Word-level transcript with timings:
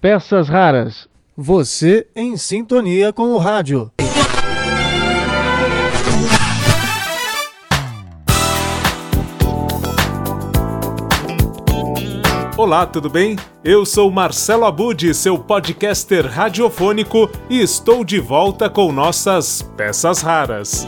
Peças 0.00 0.48
raras. 0.48 1.08
Você 1.36 2.06
em 2.14 2.36
sintonia 2.36 3.12
com 3.12 3.32
o 3.32 3.38
rádio. 3.38 3.90
Olá, 12.56 12.84
tudo 12.86 13.08
bem? 13.08 13.36
Eu 13.62 13.86
sou 13.86 14.10
Marcelo 14.10 14.64
Abud, 14.64 15.14
seu 15.14 15.38
podcaster 15.38 16.26
radiofônico, 16.26 17.30
e 17.48 17.60
estou 17.60 18.04
de 18.04 18.18
volta 18.18 18.68
com 18.68 18.90
nossas 18.90 19.62
peças 19.76 20.22
raras. 20.22 20.84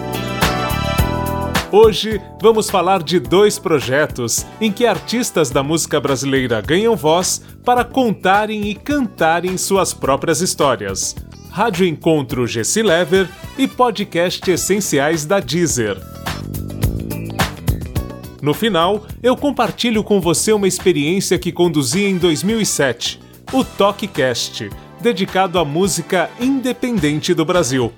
Hoje 1.72 2.20
vamos 2.42 2.68
falar 2.68 3.00
de 3.00 3.20
dois 3.20 3.56
projetos 3.56 4.44
em 4.60 4.72
que 4.72 4.84
artistas 4.84 5.50
da 5.50 5.62
música 5.62 6.00
brasileira 6.00 6.60
ganham 6.60 6.96
voz 6.96 7.40
para 7.64 7.84
contarem 7.84 8.68
e 8.68 8.74
cantarem 8.74 9.56
suas 9.56 9.94
próprias 9.94 10.40
histórias. 10.40 11.14
Rádio 11.48 11.86
Encontro 11.86 12.44
Gessi 12.44 12.82
Lever 12.82 13.28
e 13.56 13.68
podcast 13.68 14.50
Essenciais 14.50 15.24
da 15.24 15.38
Deezer. 15.38 15.96
No 18.42 18.52
final, 18.52 19.06
eu 19.22 19.36
compartilho 19.36 20.02
com 20.02 20.20
você 20.20 20.52
uma 20.52 20.66
experiência 20.66 21.38
que 21.38 21.52
conduzi 21.52 22.04
em 22.04 22.18
2007, 22.18 23.20
o 23.52 23.62
TalkCast, 23.62 24.70
dedicado 25.00 25.56
à 25.56 25.64
música 25.64 26.30
independente 26.40 27.32
do 27.32 27.44
Brasil. 27.44 27.92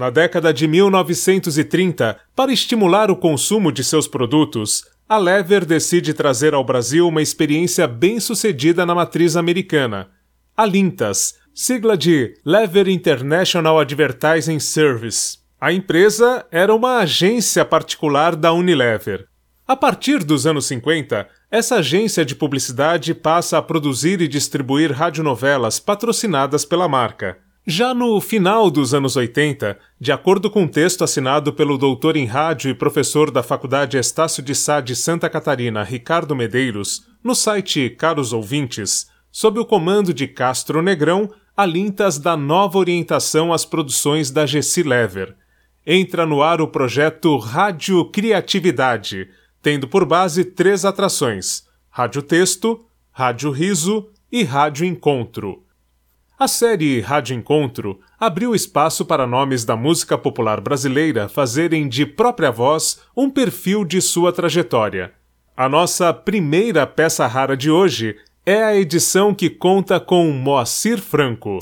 Na 0.00 0.08
década 0.08 0.50
de 0.50 0.66
1930, 0.66 2.18
para 2.34 2.50
estimular 2.50 3.10
o 3.10 3.16
consumo 3.16 3.70
de 3.70 3.84
seus 3.84 4.08
produtos, 4.08 4.82
a 5.06 5.18
Lever 5.18 5.62
decide 5.66 6.14
trazer 6.14 6.54
ao 6.54 6.64
Brasil 6.64 7.06
uma 7.06 7.20
experiência 7.20 7.86
bem-sucedida 7.86 8.86
na 8.86 8.94
matriz 8.94 9.36
americana, 9.36 10.08
a 10.56 10.64
Lintas, 10.64 11.34
sigla 11.54 11.98
de 11.98 12.32
Lever 12.46 12.88
International 12.88 13.78
Advertising 13.78 14.58
Service. 14.58 15.36
A 15.60 15.70
empresa 15.70 16.46
era 16.50 16.74
uma 16.74 17.00
agência 17.00 17.62
particular 17.62 18.34
da 18.34 18.54
Unilever. 18.54 19.26
A 19.68 19.76
partir 19.76 20.24
dos 20.24 20.46
anos 20.46 20.64
50, 20.64 21.28
essa 21.50 21.74
agência 21.74 22.24
de 22.24 22.34
publicidade 22.34 23.12
passa 23.12 23.58
a 23.58 23.62
produzir 23.62 24.22
e 24.22 24.28
distribuir 24.28 24.92
radionovelas 24.92 25.78
patrocinadas 25.78 26.64
pela 26.64 26.88
marca. 26.88 27.49
Já 27.66 27.92
no 27.92 28.18
final 28.22 28.70
dos 28.70 28.94
anos 28.94 29.16
80, 29.16 29.78
de 30.00 30.10
acordo 30.10 30.50
com 30.50 30.62
um 30.62 30.68
texto 30.68 31.04
assinado 31.04 31.52
pelo 31.52 31.76
doutor 31.76 32.16
em 32.16 32.24
rádio 32.24 32.70
e 32.70 32.74
professor 32.74 33.30
da 33.30 33.42
Faculdade 33.42 33.98
Estácio 33.98 34.42
de 34.42 34.54
Sá 34.54 34.80
de 34.80 34.96
Santa 34.96 35.28
Catarina, 35.28 35.82
Ricardo 35.82 36.34
Medeiros, 36.34 37.06
no 37.22 37.34
site 37.34 37.90
Caros 37.90 38.32
Ouvintes, 38.32 39.10
sob 39.30 39.60
o 39.60 39.66
comando 39.66 40.14
de 40.14 40.26
Castro 40.26 40.80
Negrão, 40.80 41.30
alintas 41.54 42.18
da 42.18 42.34
nova 42.34 42.78
orientação 42.78 43.52
às 43.52 43.66
produções 43.66 44.30
da 44.30 44.46
Gessi 44.46 44.82
Lever. 44.82 45.36
Entra 45.86 46.24
no 46.24 46.42
ar 46.42 46.62
o 46.62 46.68
projeto 46.68 47.36
Rádio 47.36 48.06
Criatividade, 48.06 49.28
tendo 49.62 49.86
por 49.86 50.06
base 50.06 50.44
três 50.46 50.86
atrações: 50.86 51.64
Rádio 51.90 52.22
Texto, 52.22 52.86
Rádio 53.12 53.50
Riso 53.50 54.08
e 54.32 54.44
Rádio 54.44 54.86
Encontro. 54.86 55.62
A 56.40 56.48
série 56.48 57.02
Rádio 57.02 57.36
Encontro 57.36 58.00
abriu 58.18 58.54
espaço 58.54 59.04
para 59.04 59.26
nomes 59.26 59.62
da 59.62 59.76
música 59.76 60.16
popular 60.16 60.58
brasileira 60.58 61.28
fazerem 61.28 61.86
de 61.86 62.06
própria 62.06 62.50
voz 62.50 63.02
um 63.14 63.28
perfil 63.28 63.84
de 63.84 64.00
sua 64.00 64.32
trajetória. 64.32 65.12
A 65.54 65.68
nossa 65.68 66.14
primeira 66.14 66.86
peça 66.86 67.26
rara 67.26 67.54
de 67.54 67.70
hoje 67.70 68.16
é 68.46 68.62
a 68.62 68.74
edição 68.74 69.34
que 69.34 69.50
conta 69.50 70.00
com 70.00 70.32
Moacir 70.32 70.98
Franco. 70.98 71.58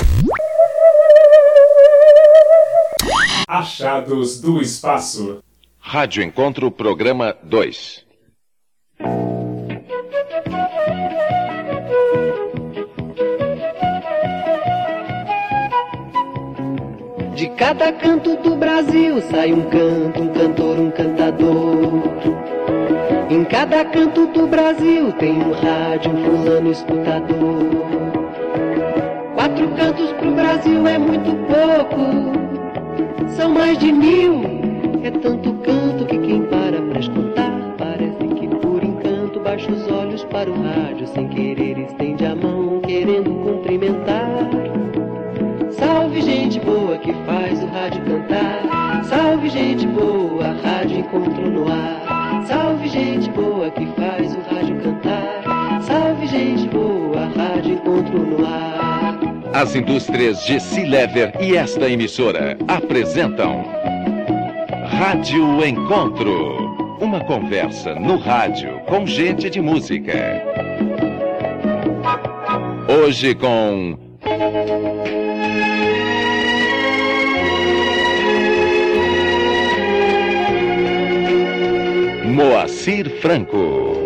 Achados 3.48 4.40
do 4.40 4.62
Espaço. 4.62 5.42
Rádio 5.80 6.22
Encontro, 6.22 6.70
programa 6.70 7.36
2. 7.42 8.06
De 17.38 17.46
cada 17.50 17.92
canto 17.92 18.34
do 18.38 18.56
Brasil 18.56 19.20
sai 19.30 19.52
um 19.52 19.62
canto, 19.70 20.22
um 20.22 20.32
cantor, 20.32 20.80
um 20.80 20.90
cantador. 20.90 22.02
Em 23.30 23.44
cada 23.44 23.84
canto 23.84 24.26
do 24.26 24.48
Brasil 24.48 25.12
tem 25.12 25.40
um 25.40 25.52
rádio, 25.52 26.10
um 26.10 26.24
fulano 26.24 26.72
escutador. 26.72 27.86
Quatro 29.36 29.68
cantos 29.68 30.12
pro 30.14 30.32
Brasil 30.32 30.84
é 30.84 30.98
muito 30.98 31.30
pouco, 31.46 33.28
são 33.36 33.50
mais 33.50 33.78
de 33.78 33.92
mil. 33.92 34.42
É 35.04 35.10
tanto 35.12 35.52
canto 35.62 36.06
que 36.06 36.18
quem 36.18 36.42
para 36.42 36.82
pra 36.82 36.98
escutar 36.98 37.52
parece 37.78 38.34
que 38.34 38.48
por 38.48 38.82
encanto 38.82 39.38
baixa 39.38 39.70
os 39.70 39.88
olhos 39.92 40.24
para 40.24 40.50
o 40.50 40.60
rádio, 40.60 41.06
sem 41.06 41.28
querer 41.28 41.77
Salve 49.38 49.50
gente 49.50 49.86
boa, 49.86 50.48
rádio 50.64 50.98
encontro 50.98 51.48
no 51.48 51.70
ar. 51.70 52.44
Salve 52.48 52.88
gente 52.88 53.30
boa 53.30 53.70
que 53.70 53.86
faz 53.92 54.34
o 54.34 54.40
rádio 54.52 54.80
cantar. 54.82 55.80
Salve 55.82 56.26
gente 56.26 56.68
boa, 56.70 57.24
rádio 57.36 57.74
encontro 57.74 58.18
no 58.18 58.44
ar. 58.44 59.16
As 59.54 59.76
indústrias 59.76 60.44
Gessi 60.44 60.82
Lever 60.82 61.32
e 61.40 61.56
esta 61.56 61.88
emissora 61.88 62.58
apresentam 62.66 63.64
Rádio 64.88 65.64
Encontro. 65.64 66.98
Uma 67.00 67.20
conversa 67.20 67.94
no 67.94 68.16
rádio 68.16 68.80
com 68.88 69.06
gente 69.06 69.48
de 69.48 69.60
música. 69.60 70.42
Hoje 72.88 73.36
com 73.36 73.96
Moacir 82.38 83.10
Franco. 83.20 83.96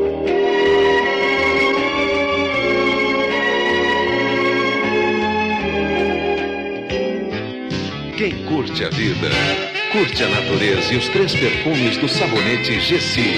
Quem 8.17 8.33
curte 8.47 8.87
a 8.87 8.89
vida, 8.89 9.29
curte 9.93 10.23
a 10.23 10.29
natureza 10.31 10.95
e 10.95 10.97
os 10.97 11.09
três 11.09 11.35
perfumes 11.35 11.99
do 11.99 12.09
sabonete 12.09 12.81
Gessi, 12.81 13.35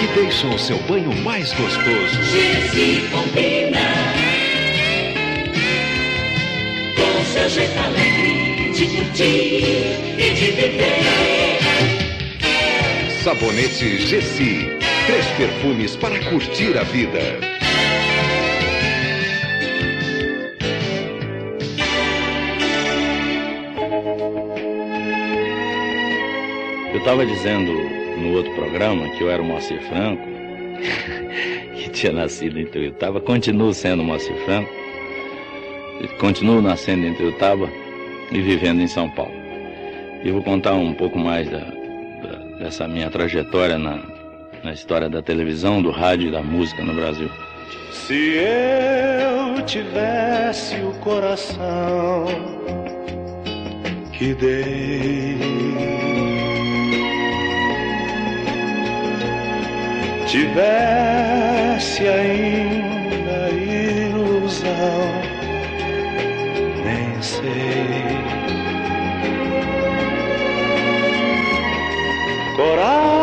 que 0.00 0.18
deixam 0.18 0.54
o 0.54 0.58
seu 0.58 0.78
banho 0.84 1.14
mais 1.22 1.52
gostoso. 1.52 2.22
Gessi 2.22 3.06
combina 3.10 3.80
com 6.96 7.24
seu 7.26 7.50
jeito 7.50 7.78
alegre 7.80 8.70
de 8.72 8.86
curtir 8.96 10.16
e 10.16 10.30
de 10.34 10.50
viver. 10.52 11.47
Sabonete 13.28 13.98
Gessi. 13.98 14.70
Três 15.06 15.26
perfumes 15.36 15.94
para 15.96 16.18
curtir 16.30 16.78
a 16.78 16.82
vida. 16.84 17.18
Eu 26.90 26.98
estava 26.98 27.26
dizendo 27.26 27.70
no 28.18 28.32
outro 28.32 28.50
programa 28.54 29.06
que 29.10 29.22
eu 29.22 29.30
era 29.30 29.42
o 29.42 29.44
Moacir 29.44 29.82
Franco, 29.82 30.26
que 31.76 31.90
tinha 31.90 32.14
nascido 32.14 32.58
em 32.58 32.64
Tuiutaba, 32.64 33.20
continuo 33.20 33.74
sendo 33.74 34.02
Moacir 34.02 34.36
Franco, 34.46 34.70
continuo 36.18 36.62
nascendo 36.62 37.06
em 37.06 37.12
Tuiutaba 37.12 37.68
e 38.32 38.40
vivendo 38.40 38.80
em 38.80 38.88
São 38.88 39.10
Paulo. 39.10 39.34
E 40.24 40.30
vou 40.30 40.42
contar 40.42 40.72
um 40.72 40.94
pouco 40.94 41.18
mais 41.18 41.46
da, 41.50 41.77
da, 42.68 42.78
dessa 42.78 42.86
minha 42.86 43.10
trajetória 43.10 43.78
na, 43.78 43.98
na 44.62 44.72
história 44.72 45.08
da 45.08 45.22
televisão, 45.22 45.80
do 45.82 45.90
rádio 45.90 46.28
e 46.28 46.30
da 46.30 46.42
música 46.42 46.84
no 46.84 46.94
Brasil. 46.94 47.30
Se 47.90 48.34
eu 48.36 49.62
tivesse 49.64 50.76
o 50.76 50.92
coração 51.00 52.26
que 54.12 54.34
dei, 54.34 55.38
tivesse 60.26 62.06
ainda 62.06 63.50
ilusão, 63.50 64.68
nem 66.84 67.22
sei. 67.22 68.27
Coragem 72.58 73.08
pra 73.08 73.17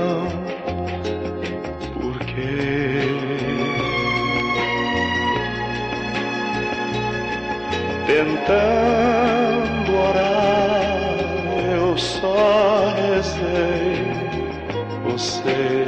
razão. 0.00 0.28
Por 1.94 2.18
quê? 2.20 3.06
Tentando 8.06 9.90
orar, 10.08 10.98
eu 11.72 11.96
só 11.96 12.92
rezei 12.96 14.12
você. 15.04 15.86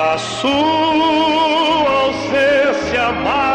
A 0.00 0.16
sua 0.16 0.48
ausência 2.04 3.12
mais 3.24 3.47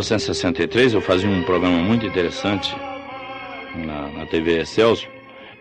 1963 0.00 0.94
eu 0.94 1.00
fazia 1.02 1.28
um 1.28 1.42
programa 1.42 1.76
muito 1.78 2.06
interessante 2.06 2.74
na, 3.76 4.08
na 4.08 4.26
TV 4.26 4.60
Excelsior, 4.60 5.12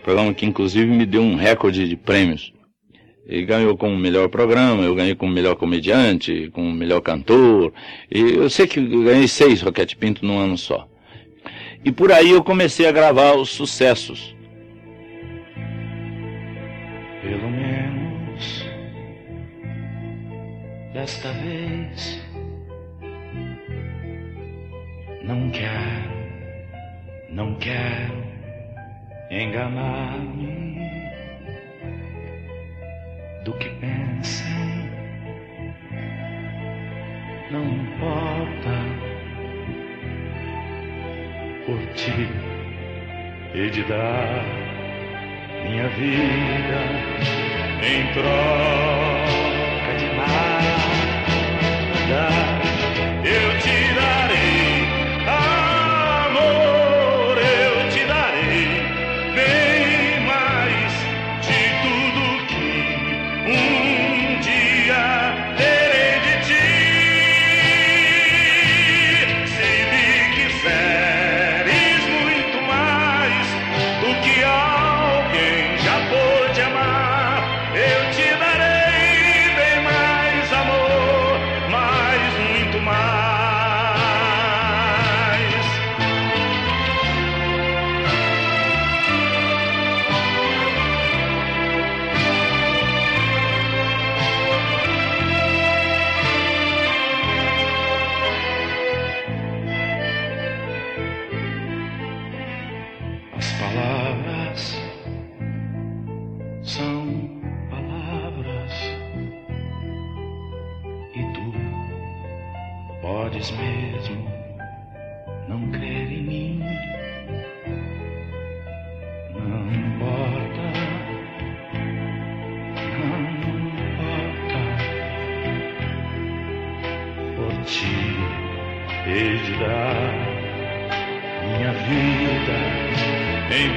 programa 0.02 0.34
que 0.34 0.46
inclusive 0.46 0.90
me 0.90 1.06
deu 1.06 1.22
um 1.22 1.36
recorde 1.36 1.88
de 1.88 1.96
prêmios. 1.98 2.54
E 3.28 3.44
ganhou 3.44 3.78
como 3.78 3.96
melhor 3.98 4.28
programa, 4.30 4.84
eu 4.84 4.96
ganhei 4.96 5.14
como 5.14 5.32
melhor 5.32 5.56
comediante, 5.56 6.50
como 6.52 6.72
melhor 6.72 7.02
cantor. 7.02 7.72
E 8.10 8.20
eu 8.20 8.50
sei 8.50 8.66
que 8.66 8.80
eu 8.80 9.04
ganhei 9.04 9.28
seis 9.28 9.62
Roquete 9.62 9.96
Pinto 9.96 10.26
num 10.26 10.40
ano 10.40 10.58
só. 10.58 10.88
E 11.84 11.92
por 11.92 12.12
aí 12.12 12.32
eu 12.32 12.44
comecei 12.44 12.88
a 12.88 12.92
gravar 12.92 13.34
os 13.34 13.50
sucessos. 13.50 14.36
Pelo 17.22 17.52
menos 17.52 18.66
desta 20.94 21.32
vez 21.34 22.29
não 25.30 25.50
quero, 25.52 26.10
não 27.30 27.54
quero 27.60 28.24
enganar-me 29.30 30.80
do 33.46 33.54
que 33.54 33.70
pensem. 33.80 34.90
Não 37.52 37.64
importa 37.64 38.74
por 41.68 41.80
ti 41.94 42.28
e 43.54 43.70
de 43.70 43.84
dar 43.84 44.44
minha 45.64 45.90
vida 45.90 46.80
em 47.84 48.14
troca 48.14 49.94
de 49.96 50.06
nada. 50.18 50.40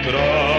Em 0.05 0.52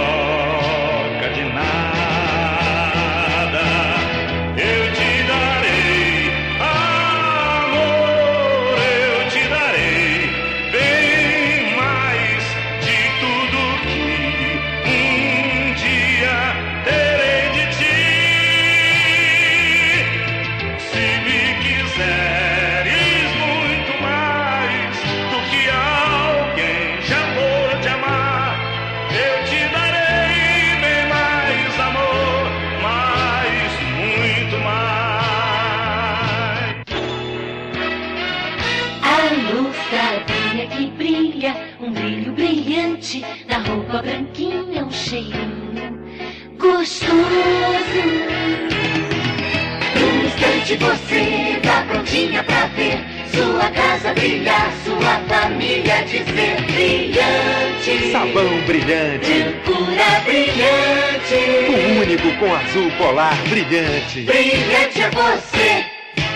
você 50.84 51.60
tá 51.62 51.86
prontinha 51.88 52.44
pra 52.44 52.66
ver 52.68 53.00
sua 53.34 53.70
casa 53.72 54.14
brilhar, 54.14 54.72
sua 54.84 55.20
família 55.28 56.04
dizer 56.04 56.62
brilhante. 56.72 58.12
Sabão 58.12 58.62
brilhante, 58.68 59.56
Cura 59.66 60.20
brilhante. 60.26 61.36
o 61.70 62.02
único 62.02 62.32
com 62.38 62.54
azul 62.54 62.92
polar 62.98 63.36
brilhante. 63.50 64.22
Brilhante 64.22 65.02
é 65.02 65.10
você. 65.10 65.86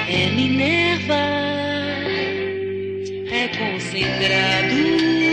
É 0.10 0.30
Minerva, 0.30 1.14
é 3.30 3.48
concentrado. 3.50 5.27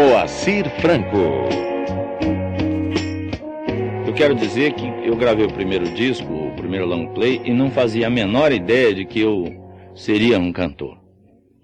Moacir 0.00 0.70
Franco. 0.80 1.48
Eu 4.06 4.14
quero 4.14 4.34
dizer 4.34 4.74
que 4.74 4.86
eu 5.04 5.16
gravei 5.16 5.44
o 5.44 5.52
primeiro 5.52 5.84
disco, 5.90 6.32
o 6.32 6.52
primeiro 6.52 6.86
long 6.86 7.08
play, 7.08 7.40
e 7.44 7.52
não 7.52 7.70
fazia 7.70 8.06
a 8.06 8.10
menor 8.10 8.52
ideia 8.52 8.94
de 8.94 9.04
que 9.04 9.20
eu 9.20 9.52
seria 9.94 10.38
um 10.38 10.52
cantor. 10.52 10.99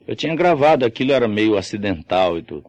Eu 0.07 0.15
tinha 0.15 0.35
gravado, 0.35 0.85
aquilo 0.85 1.13
era 1.13 1.27
meio 1.27 1.57
acidental 1.57 2.39
e 2.39 2.43
tudo. 2.43 2.65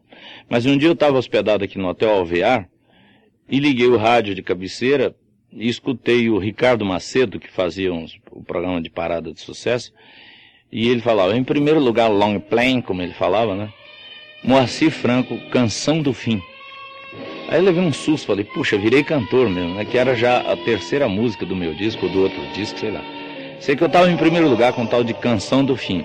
Mas 0.48 0.66
um 0.66 0.76
dia 0.76 0.88
eu 0.88 0.94
estava 0.94 1.18
hospedado 1.18 1.64
aqui 1.64 1.78
no 1.78 1.88
Hotel 1.88 2.10
Alvear 2.10 2.68
e 3.48 3.60
liguei 3.60 3.86
o 3.86 3.96
rádio 3.96 4.34
de 4.34 4.42
cabeceira 4.42 5.14
e 5.52 5.68
escutei 5.68 6.28
o 6.28 6.38
Ricardo 6.38 6.84
Macedo, 6.84 7.38
que 7.38 7.50
fazia 7.50 7.92
uns- 7.92 8.18
o 8.30 8.42
programa 8.42 8.82
de 8.82 8.90
parada 8.90 9.32
de 9.32 9.40
sucesso, 9.40 9.92
e 10.70 10.88
ele 10.88 11.00
falava, 11.00 11.36
em 11.36 11.44
primeiro 11.44 11.80
lugar, 11.80 12.08
long 12.08 12.38
play, 12.38 12.82
como 12.82 13.00
ele 13.00 13.14
falava, 13.14 13.54
né? 13.54 13.72
Moacir 14.44 14.90
Franco, 14.90 15.38
Canção 15.50 16.02
do 16.02 16.12
Fim. 16.12 16.42
Aí 17.48 17.58
eu 17.58 17.62
levei 17.62 17.82
um 17.82 17.92
susto, 17.92 18.26
falei, 18.26 18.44
puxa, 18.44 18.76
virei 18.76 19.02
cantor 19.02 19.48
mesmo, 19.48 19.74
né? 19.74 19.84
Que 19.84 19.96
era 19.96 20.14
já 20.14 20.40
a 20.40 20.56
terceira 20.56 21.08
música 21.08 21.46
do 21.46 21.56
meu 21.56 21.72
disco, 21.72 22.04
ou 22.04 22.12
do 22.12 22.22
outro 22.22 22.40
disco, 22.52 22.78
sei 22.78 22.90
lá. 22.90 23.02
Sei 23.58 23.74
que 23.74 23.82
eu 23.82 23.86
estava 23.86 24.10
em 24.10 24.16
primeiro 24.16 24.48
lugar 24.48 24.74
com 24.74 24.84
tal 24.84 25.02
de 25.02 25.14
Canção 25.14 25.64
do 25.64 25.74
Fim, 25.74 26.04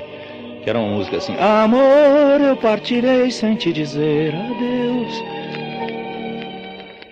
que 0.63 0.69
era 0.69 0.79
uma 0.79 0.95
música 0.95 1.17
assim, 1.17 1.35
Amor, 1.37 2.39
eu 2.41 2.55
partirei 2.55 3.29
sem 3.29 3.55
te 3.55 3.73
dizer 3.73 4.33
adeus. 4.33 5.13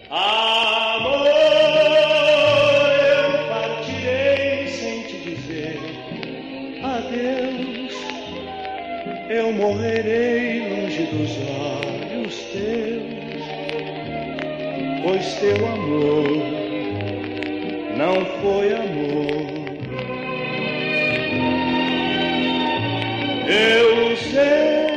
Amor, 0.09 1.27
eu 2.97 3.47
partirei 3.49 4.67
sem 4.67 5.03
te 5.03 5.17
dizer 5.17 5.79
adeus. 6.81 7.93
Eu 9.29 9.51
morrerei 9.51 10.69
longe 10.69 11.03
dos 11.07 11.31
olhos 11.49 12.35
teus, 12.53 13.43
pois 15.03 15.35
teu 15.35 15.67
amor 15.67 16.61
não 17.97 18.25
foi 18.41 18.73
amor. 18.73 19.60
Eu 23.47 24.15
sei 24.17 24.91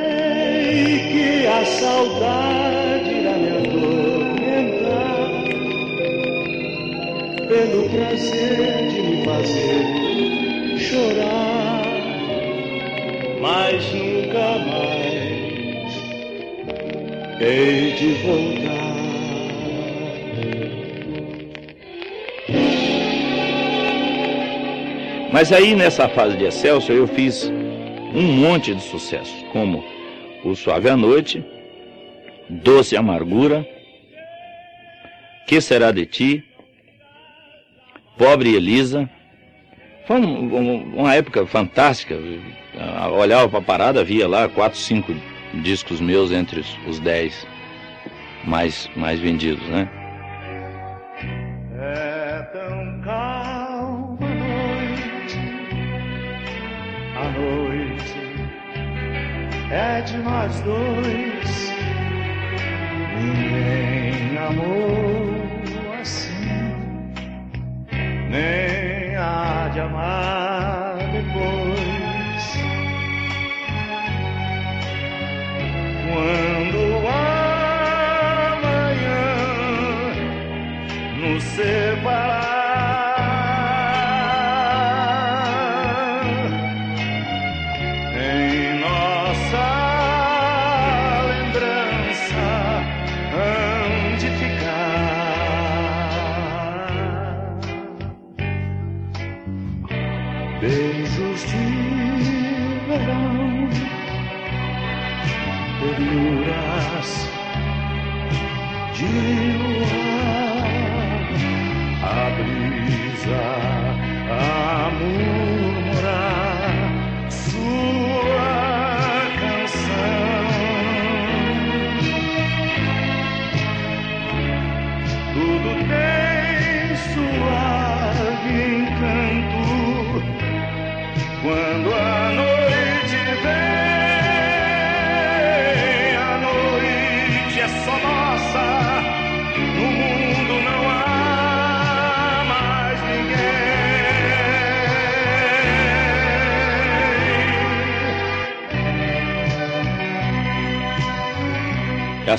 que 1.13 1.47
a 1.47 1.65
saudade 1.65 3.11
irá 3.11 3.33
me 3.33 3.49
atormentar 3.59 5.29
pelo 7.49 7.89
prazer 7.89 8.89
de 8.91 9.01
me 9.03 9.25
fazer 9.25 9.85
chorar, 10.79 11.83
mas 13.41 13.93
nunca 13.93 14.59
mais 14.67 15.95
hei 17.41 17.93
de 17.93 18.09
voltar. 18.23 18.85
Mas 25.33 25.51
aí 25.51 25.75
nessa 25.75 26.09
fase 26.09 26.37
de 26.37 26.45
Excelsior 26.45 26.97
eu 26.97 27.09
fiz 27.09 27.51
um 28.15 28.23
monte 28.23 28.75
de 28.75 28.83
sucessos, 28.83 29.43
como 29.53 29.85
O 30.45 30.55
Suave 30.55 30.89
à 30.89 30.97
Noite, 30.97 31.45
Doce 32.49 32.97
Amargura, 32.97 33.67
Que 35.47 35.61
Será 35.61 35.91
de 35.91 36.07
Ti, 36.07 36.45
Pobre 38.17 38.55
Elisa. 38.55 39.09
Foi 40.07 40.17
um- 40.21 40.55
um- 40.55 40.97
uma 41.01 41.15
época 41.15 41.47
fantástica. 41.47 42.15
Eu 42.15 42.41
Olhava 43.15 43.49
para 43.49 43.59
a 43.59 43.63
parada, 43.63 44.05
via 44.05 44.27
lá 44.29 44.49
quatro, 44.49 44.79
cinco 44.79 45.15
discos 45.63 46.01
meus 46.01 46.33
entre 46.33 46.61
os, 46.61 46.79
os 46.89 46.99
dez 47.01 47.47
mais, 48.45 48.91
mais 48.97 49.21
vendidos, 49.21 49.67
né? 49.69 49.89
É 59.75 60.01
de 60.03 60.17
nós 60.19 60.61
dois. 60.61 61.73
Ninguém 63.17 64.39
amou 64.39 66.01
assim, 66.01 66.49
nem 68.31 69.17
há 69.17 69.69
de 69.73 69.81
amar 69.81 70.54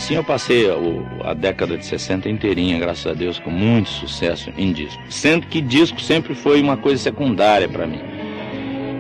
assim 0.06 0.16
eu 0.16 0.24
passei 0.24 0.70
o- 0.70 1.04
a 1.24 1.34
década 1.34 1.76
de 1.76 1.84
60 1.84 2.30
inteirinha, 2.30 2.78
graças 2.78 3.08
a 3.08 3.14
Deus, 3.16 3.40
com 3.40 3.50
muito 3.50 3.90
sucesso 3.90 4.52
em 4.56 4.72
disco. 4.72 5.02
Sendo 5.10 5.48
que 5.48 5.60
disco 5.60 6.00
sempre 6.00 6.36
foi 6.36 6.62
uma 6.62 6.78
coisa 6.78 7.02
secundária 7.02 7.68
para 7.68 7.88
mim. 7.88 8.00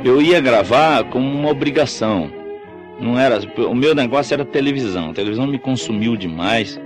Eu 0.04 0.20
ia 0.20 0.42
gravar 0.42 1.04
como 1.06 1.32
uma 1.32 1.52
obrigação. 1.52 2.32
Não 3.00 3.20
era, 3.20 3.40
o 3.70 3.76
meu 3.76 3.94
negócio 3.94 4.34
era 4.34 4.44
televisão. 4.44 5.12
A 5.12 5.14
televisão 5.14 5.46
me 5.46 5.60
consumiu 5.60 6.16
demais. 6.18 6.82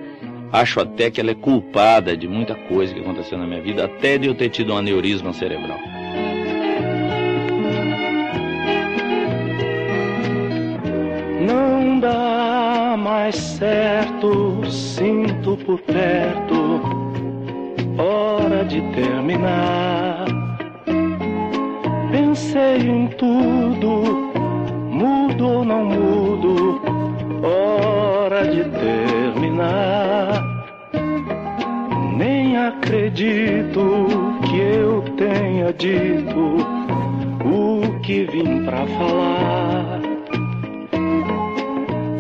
Acho 0.52 0.82
até 0.82 1.10
que 1.10 1.22
ela 1.22 1.32
é 1.32 1.36
culpada 1.36 2.18
de 2.18 2.28
muita 2.28 2.56
coisa 2.56 2.94
que 2.94 3.00
aconteceu 3.00 3.38
na 3.38 3.48
minha 3.48 3.62
vida, 3.62 3.86
até 3.86 4.18
de 4.18 4.28
eu 4.28 4.36
ter 4.36 4.50
tido 4.50 4.74
um 4.74 4.78
aneurisma 4.78 5.32
cerebral. 5.32 5.80
Não 11.48 12.00
dá 12.02 12.29
mais 13.00 13.36
certo, 13.36 14.70
sinto 14.70 15.56
por 15.66 15.80
perto, 15.80 16.82
hora 17.98 18.66
de 18.66 18.82
terminar. 18.92 20.26
Pensei 22.12 22.78
em 22.78 23.08
tudo, 23.08 24.32
mudo 24.92 25.48
ou 25.48 25.66
não 25.66 25.86
mudo, 25.86 26.82
hora 27.42 28.46
de 28.46 28.66
terminar. 28.66 30.44
Nem 32.18 32.58
acredito 32.58 34.08
que 34.50 34.58
eu 34.58 35.02
tenha 35.16 35.72
dito 35.72 36.58
o 37.46 38.00
que 38.02 38.26
vim 38.26 38.66
pra 38.66 38.86
falar. 38.86 40.09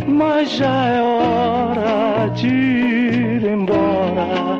Mas 0.09 0.49
já 0.51 0.87
é 0.87 1.01
hora 1.01 2.27
de 2.33 2.47
ir 2.47 3.43
embora, 3.45 4.59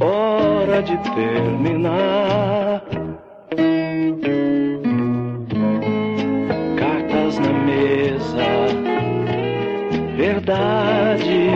hora 0.00 0.82
de 0.82 0.96
terminar. 1.14 2.82
Cartas 6.76 7.38
na 7.38 7.52
mesa, 7.52 8.46
verdade, 10.16 11.50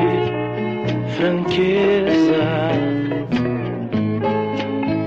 franqueza, 1.17 2.43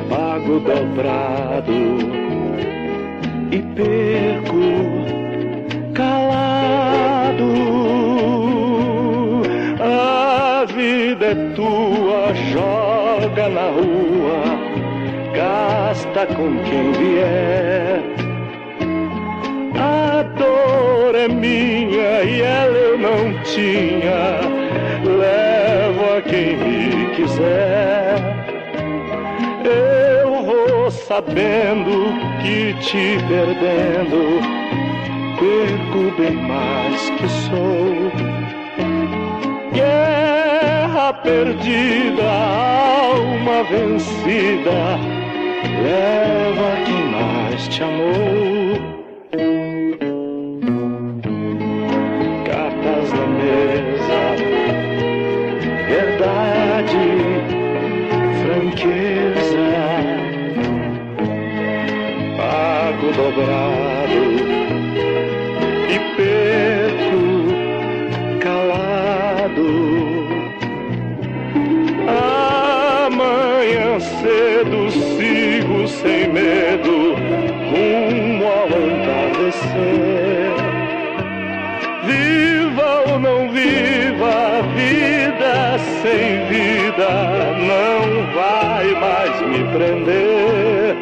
pago 0.10 0.60
dobrado. 0.60 2.16
E 3.52 3.62
perco 3.74 4.95
vida 11.06 11.26
é 11.28 11.36
tua, 11.56 12.34
joga 12.52 13.48
na 13.50 13.70
rua, 13.70 14.42
gasta 15.36 16.26
com 16.26 16.58
quem 16.64 16.92
vier. 16.94 18.02
A 19.78 20.24
dor 20.24 21.14
é 21.14 21.28
minha 21.28 22.24
e 22.24 22.42
ela 22.42 22.76
eu 22.76 22.98
não 22.98 23.44
tinha, 23.44 24.40
levo 25.04 26.18
a 26.18 26.22
quem 26.24 26.58
me 26.58 27.16
quiser. 27.16 28.18
Eu 29.64 30.44
vou 30.44 30.90
sabendo 30.90 32.16
que 32.42 32.74
te 32.80 33.18
perdendo 33.28 34.42
perco 35.38 36.16
bem 36.20 36.36
mais 36.36 37.10
que 37.12 37.28
sou. 37.28 38.46
Perdida, 41.14 42.24
alma 42.24 43.64
vencida, 43.70 44.98
leva 45.84 46.84
quem 46.84 47.04
mais 47.12 47.68
te 47.68 47.84
amou. 47.84 48.76
Cartas 52.44 53.14
na 53.14 53.28
mesa, 53.28 54.20
verdade, 55.88 57.06
franqueza, 58.42 59.68
pago 62.36 63.12
dobrado 63.12 63.75
mais 89.76 89.92
me 89.92 90.06
prender 90.06 90.96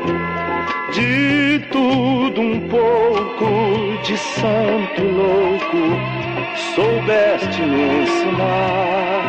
de 0.92 1.60
tudo 1.72 2.42
um 2.42 2.60
pouco 2.68 4.02
de 4.04 4.18
santo 4.18 5.04
louco. 5.04 6.00
Soubeste 6.76 7.62
me 7.62 8.04
ensinar. 8.04 9.22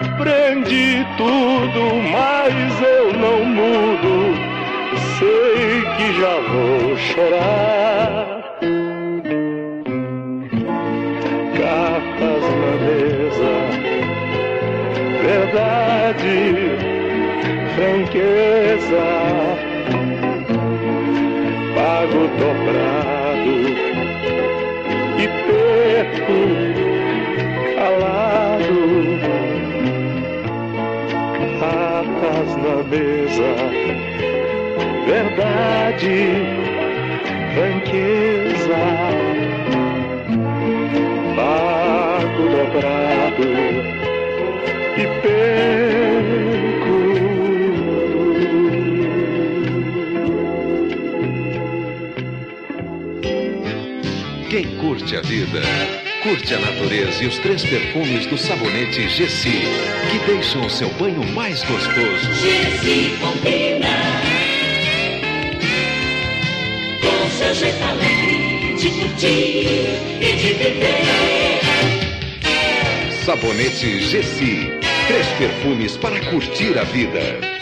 Aprendi 0.00 1.06
tudo 1.16 1.80
mas 2.12 2.82
eu 2.82 3.12
não 3.18 3.44
mudo. 3.44 4.34
Sei 5.18 5.82
que 5.96 6.06
já 6.20 6.36
vou 6.50 6.96
chorar. 6.96 8.40
Cartas 11.56 12.44
na 12.60 12.72
mesa. 12.86 13.52
Verdade 15.22 16.79
franqueza, 17.80 19.06
pago 21.74 22.22
dobrado 22.38 23.56
e 25.16 25.26
perco 25.46 26.40
calado. 27.76 28.82
Cartas 31.58 32.50
na 32.56 32.76
mesa, 32.84 33.50
verdade, 35.06 36.18
franqueza, 37.54 38.82
pago 41.34 42.42
dobrado 42.50 43.48
e 44.98 45.04
perco 45.22 45.89
curte 55.00 55.16
a 55.16 55.20
vida, 55.22 55.62
curte 56.22 56.54
a 56.54 56.58
natureza 56.58 57.24
e 57.24 57.26
os 57.26 57.38
três 57.38 57.64
perfumes 57.64 58.26
do 58.26 58.36
sabonete 58.36 59.08
Gessi, 59.08 59.62
que 60.10 60.18
deixam 60.30 60.66
o 60.66 60.70
seu 60.70 60.90
banho 60.90 61.24
mais 61.32 61.62
gostoso. 61.64 62.34
Gessi 62.34 63.16
combina 63.18 63.88
com 67.00 67.30
seu 67.30 67.54
jeito 67.54 67.82
alegre 67.82 68.74
de 68.74 68.90
curtir 68.90 69.88
e 70.20 70.32
de 70.36 70.52
viver. 70.52 71.60
Sabonete 73.24 74.00
Gessi, 74.00 74.70
três 75.06 75.26
perfumes 75.38 75.96
para 75.96 76.20
curtir 76.26 76.78
a 76.78 76.84
vida. 76.84 77.59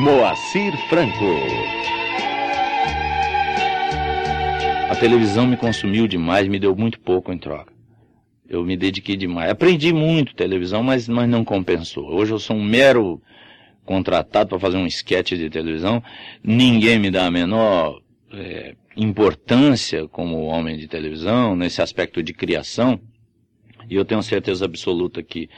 Moacir 0.00 0.74
Franco. 0.88 1.26
A 4.88 4.96
televisão 4.96 5.46
me 5.46 5.58
consumiu 5.58 6.08
demais, 6.08 6.48
me 6.48 6.58
deu 6.58 6.74
muito 6.74 6.98
pouco 6.98 7.30
em 7.30 7.36
troca. 7.36 7.70
Eu 8.48 8.64
me 8.64 8.78
dediquei 8.78 9.14
demais. 9.14 9.50
Aprendi 9.50 9.92
muito 9.92 10.34
televisão, 10.34 10.82
mas, 10.82 11.06
mas 11.06 11.28
não 11.28 11.44
compensou. 11.44 12.10
Hoje 12.14 12.32
eu 12.32 12.38
sou 12.38 12.56
um 12.56 12.64
mero 12.64 13.20
contratado 13.84 14.48
para 14.48 14.58
fazer 14.58 14.78
um 14.78 14.86
esquete 14.86 15.36
de 15.36 15.50
televisão. 15.50 16.02
Ninguém 16.42 16.98
me 16.98 17.10
dá 17.10 17.26
a 17.26 17.30
menor 17.30 18.00
é, 18.32 18.74
importância 18.96 20.08
como 20.08 20.44
homem 20.44 20.78
de 20.78 20.88
televisão, 20.88 21.54
nesse 21.54 21.82
aspecto 21.82 22.22
de 22.22 22.32
criação. 22.32 22.98
E 23.86 23.96
eu 23.96 24.04
tenho 24.06 24.22
certeza 24.22 24.64
absoluta 24.64 25.22
que, 25.22 25.50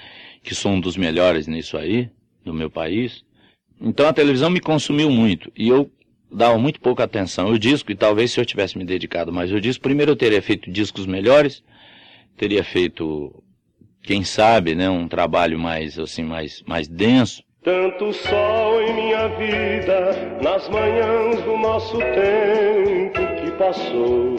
que 0.42 0.52
sou 0.52 0.72
um 0.72 0.80
dos 0.80 0.96
melhores 0.96 1.46
nisso 1.46 1.78
aí, 1.78 2.10
do 2.44 2.52
meu 2.52 2.68
país. 2.68 3.24
Então 3.82 4.06
a 4.06 4.12
televisão 4.12 4.48
me 4.48 4.60
consumiu 4.60 5.10
muito. 5.10 5.50
E 5.56 5.68
eu 5.68 5.90
dava 6.30 6.56
muito 6.56 6.80
pouca 6.80 7.02
atenção. 7.02 7.50
O 7.50 7.58
disco, 7.58 7.90
e 7.90 7.96
talvez 7.96 8.30
se 8.30 8.40
eu 8.40 8.46
tivesse 8.46 8.78
me 8.78 8.84
dedicado 8.84 9.32
mais 9.32 9.52
ao 9.52 9.58
disco, 9.58 9.82
primeiro 9.82 10.12
eu 10.12 10.16
teria 10.16 10.40
feito 10.40 10.70
discos 10.70 11.04
melhores, 11.04 11.64
teria 12.36 12.62
feito 12.62 13.42
quem 14.02 14.22
sabe, 14.24 14.74
né, 14.74 14.88
um 14.88 15.08
trabalho 15.08 15.58
mais 15.58 15.98
assim, 15.98 16.22
mais, 16.22 16.62
mais 16.66 16.88
denso. 16.88 17.42
Tanto 17.62 18.12
sol 18.12 18.82
em 18.82 18.94
minha 18.94 19.28
vida, 19.28 20.38
nas 20.42 20.68
manhãs 20.68 21.42
do 21.42 21.56
nosso 21.56 21.98
tempo 21.98 23.20
que 23.40 23.50
passou. 23.52 24.36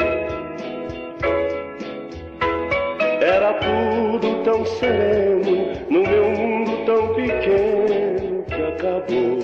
Era 3.22 3.54
tudo 3.54 4.44
tão 4.44 4.66
sereno, 4.66 5.72
no 5.90 6.02
meu 6.02 6.30
mundo 6.32 6.86
tão 6.86 7.16
pequeno 7.16 7.83
que 7.83 7.83
acabou. 8.84 9.40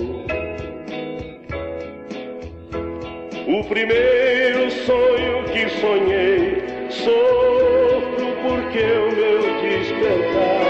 O 3.48 3.64
primeiro 3.64 4.70
sonho 4.70 5.44
que 5.52 5.68
sonhei, 5.80 6.62
sofro 6.90 8.26
porque 8.42 8.78
o 8.78 9.16
meu 9.16 9.40
despertar 9.62 10.60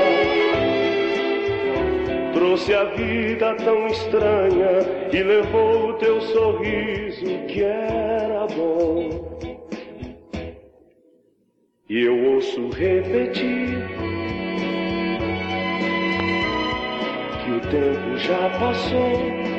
trouxe 2.32 2.74
a 2.74 2.84
vida 2.84 3.54
tão 3.56 3.86
estranha 3.88 5.10
e 5.12 5.22
levou 5.22 5.90
o 5.90 5.92
teu 5.94 6.20
sorriso 6.20 7.26
que 7.48 7.62
era 7.62 8.46
bom. 8.46 9.38
E 11.88 12.02
eu 12.02 12.34
ouço 12.34 12.68
repetir 12.70 13.84
o 17.50 17.60
tempo 17.60 18.16
já 18.18 18.50
passou. 18.58 19.50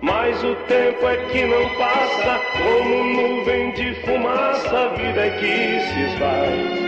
Mas 0.00 0.42
o 0.44 0.54
tempo 0.66 1.06
é 1.06 1.16
que 1.28 1.44
não 1.44 1.68
passa, 1.76 2.40
como 2.58 3.04
nuvem 3.04 3.72
de 3.72 3.94
fumaça, 4.02 4.78
a 4.78 4.88
vida 4.94 5.26
é 5.26 5.30
que 5.30 5.80
se 5.80 6.00
esvai. 6.00 6.84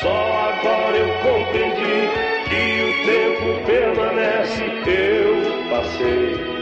Só 0.00 0.50
agora 0.50 0.96
eu 0.96 1.08
compreendi 1.22 2.08
que 2.48 2.64
o 2.82 2.92
tempo 3.06 3.66
permanece, 3.66 4.64
eu 4.86 5.70
passei. 5.70 6.53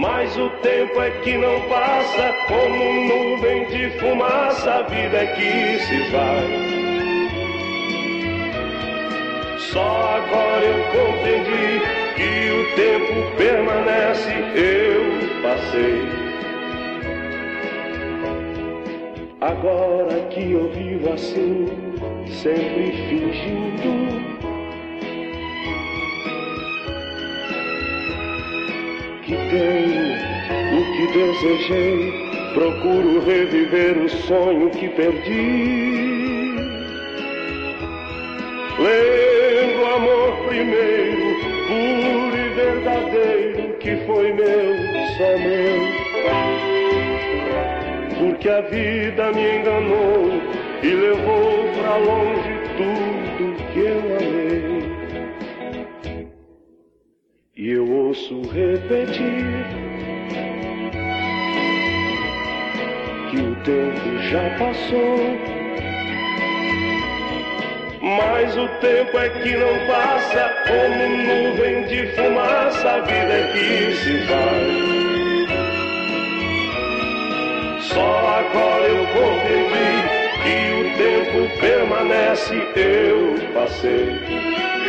Mas 0.00 0.34
o 0.34 0.48
tempo 0.62 1.02
é 1.02 1.10
que 1.20 1.36
não 1.36 1.60
passa, 1.68 2.34
como 2.48 3.02
nuvem 3.06 3.66
de 3.66 3.90
fumaça, 3.98 4.76
a 4.76 4.82
vida 4.84 5.18
é 5.18 5.26
que 5.26 5.78
se 5.78 5.98
vai. 6.10 6.48
Só 9.58 10.16
agora 10.16 10.64
eu 10.64 10.84
compreendi 10.86 11.82
que 12.16 12.50
o 12.50 12.64
tempo 12.76 13.36
permanece, 13.36 14.32
eu 14.54 15.42
passei. 15.42 16.08
Agora 19.42 20.18
que 20.30 20.52
eu 20.52 20.70
vivo 20.70 21.12
assim, 21.12 21.66
sempre 22.26 22.92
fingindo 23.06 24.39
que 29.30 29.36
tenho 29.36 30.10
o 30.76 30.82
que 30.96 31.06
desejei, 31.12 32.12
procuro 32.52 33.24
reviver 33.24 33.96
o 33.98 34.08
sonho 34.08 34.70
que 34.70 34.88
perdi. 34.88 36.56
Lembro 38.78 39.82
o 39.82 39.86
amor 39.94 40.36
primeiro, 40.48 41.22
puro 41.68 42.36
e 42.36 42.48
verdadeiro, 42.56 43.74
que 43.78 43.96
foi 44.04 44.32
meu, 44.32 44.74
só 45.16 45.38
meu. 45.38 45.78
Porque 48.18 48.48
a 48.48 48.60
vida 48.62 49.30
me 49.32 49.58
enganou 49.58 50.42
e 50.82 50.88
levou 50.88 51.68
pra 51.80 51.96
longe 51.98 52.60
tudo 52.76 53.54
que 53.72 53.78
eu 53.78 54.16
amei. 54.16 54.39
E 57.62 57.72
eu 57.72 57.86
ouço 57.86 58.40
repetir 58.54 59.44
que 63.30 63.36
o 63.36 63.54
tempo 63.56 64.18
já 64.30 64.48
passou. 64.58 65.18
Mas 68.00 68.56
o 68.56 68.66
tempo 68.80 69.18
é 69.18 69.28
que 69.28 69.54
não 69.58 69.78
passa, 69.86 70.54
como 70.66 71.06
nuvem 71.18 71.84
de 71.86 72.06
fumaça, 72.14 72.92
a 72.92 73.00
vida 73.00 73.30
é 73.30 73.52
que 73.52 73.92
se 73.94 74.16
vai. 74.24 74.66
Só 77.82 78.40
agora 78.40 78.86
eu 78.88 79.06
compreendi 79.08 80.08
que 80.44 80.56
o 80.80 80.84
tempo 80.96 81.60
permanece, 81.60 82.54
eu 82.74 83.52
passei. 83.52 84.79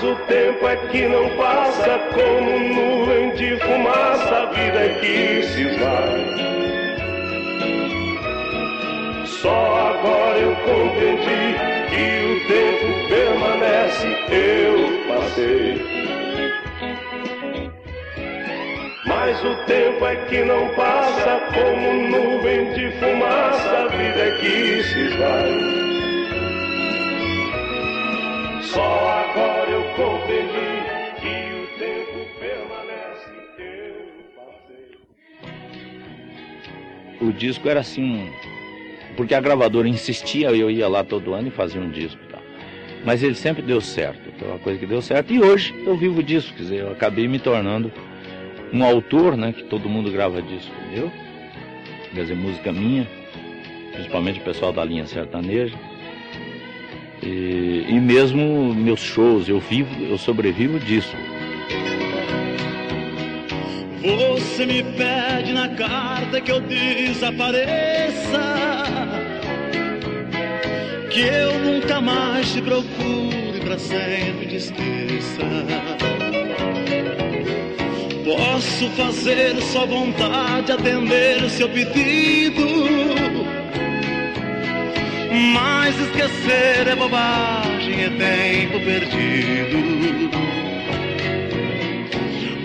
Mas 0.00 0.10
o 0.10 0.14
tempo 0.26 0.68
é 0.68 0.76
que 0.76 1.08
não 1.08 1.28
passa 1.30 1.98
como 2.14 2.56
nuvem 2.72 3.34
de 3.34 3.56
fumaça, 3.58 4.42
a 4.42 4.44
vida 4.46 4.78
é 4.78 4.88
que 5.00 5.42
se 5.42 5.64
vai. 5.76 6.26
Só 9.26 9.90
agora 9.90 10.38
eu 10.38 10.54
compreendi 10.54 11.56
que 11.90 12.06
o 12.30 12.38
tempo 12.46 13.08
permanece, 13.08 14.06
eu 14.30 14.76
passei. 15.08 15.82
Mas 19.04 19.44
o 19.44 19.56
tempo 19.66 20.06
é 20.06 20.14
que 20.26 20.44
não 20.44 20.68
passa 20.76 21.40
como 21.52 21.92
nuvem 22.08 22.72
de 22.72 22.92
fumaça, 23.00 23.68
a 23.68 23.88
vida 23.88 24.20
é 24.20 24.30
que 24.38 24.82
se 24.84 25.08
vai. 25.18 25.87
Só 28.72 28.82
agora 28.82 29.70
eu 29.70 29.82
compreendi 29.94 30.84
que 31.20 31.54
o 31.54 31.66
tempo 31.78 32.18
permanece, 32.38 33.30
eu 33.58 33.96
passei. 34.36 34.98
O 37.26 37.32
disco 37.32 37.66
era 37.66 37.80
assim, 37.80 38.30
porque 39.16 39.34
a 39.34 39.40
gravadora 39.40 39.88
insistia, 39.88 40.50
eu 40.50 40.70
ia 40.70 40.86
lá 40.86 41.02
todo 41.02 41.32
ano 41.32 41.48
e 41.48 41.50
fazia 41.50 41.80
um 41.80 41.90
disco. 41.90 42.20
Tá? 42.30 42.38
Mas 43.06 43.22
ele 43.22 43.34
sempre 43.34 43.62
deu 43.62 43.80
certo, 43.80 44.30
foi 44.38 44.48
uma 44.48 44.58
coisa 44.58 44.78
que 44.78 44.86
deu 44.86 45.00
certo. 45.00 45.32
E 45.32 45.40
hoje 45.40 45.74
eu 45.86 45.96
vivo 45.96 46.22
disso, 46.22 46.52
quer 46.52 46.62
dizer, 46.64 46.80
eu 46.80 46.92
acabei 46.92 47.26
me 47.26 47.38
tornando 47.38 47.90
um 48.70 48.84
autor, 48.84 49.34
né, 49.34 49.50
que 49.50 49.64
todo 49.64 49.88
mundo 49.88 50.12
grava 50.12 50.42
disco, 50.42 50.74
entendeu? 50.84 51.10
Quer 52.12 52.20
dizer, 52.20 52.36
música 52.36 52.70
minha, 52.70 53.08
principalmente 53.94 54.40
o 54.40 54.44
pessoal 54.44 54.74
da 54.74 54.84
linha 54.84 55.06
sertaneja. 55.06 55.74
E, 57.22 57.86
e 57.88 58.00
mesmo 58.00 58.74
meus 58.74 59.00
shows, 59.00 59.48
eu 59.48 59.58
vivo, 59.58 59.90
eu 60.04 60.16
sobrevivo 60.18 60.78
disso. 60.78 61.16
Você 64.00 64.64
me 64.64 64.82
pede 64.82 65.52
na 65.52 65.68
carta 65.68 66.40
que 66.40 66.50
eu 66.50 66.60
desapareça, 66.60 67.66
que 71.10 71.20
eu 71.20 71.58
nunca 71.58 72.00
mais 72.00 72.52
te 72.52 72.62
procure, 72.62 73.60
pra 73.60 73.78
sempre 73.78 74.46
te 74.46 74.56
esqueça. 74.56 75.42
Posso 78.24 78.90
fazer 78.90 79.56
sua 79.62 79.86
vontade, 79.86 80.72
atender 80.72 81.48
seu 81.50 81.68
pedido. 81.68 82.66
Mas 85.30 85.98
esquecer 86.00 86.88
é 86.88 86.96
bobagem, 86.96 88.04
é 88.04 88.08
tempo 88.08 88.80
perdido. 88.80 90.30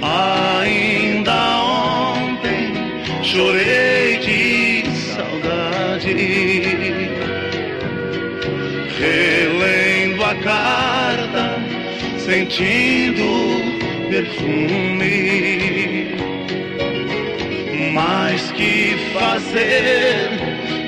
Ainda 0.01 1.33
ontem 1.59 2.73
chorei 3.21 4.17
de 4.17 4.89
saudade, 4.91 6.13
relendo 8.97 10.23
a 10.23 10.35
carta, 10.35 11.59
sentindo 12.17 13.61
perfume. 14.09 15.03
Mas 17.93 18.51
que 18.53 18.95
fazer 19.13 20.29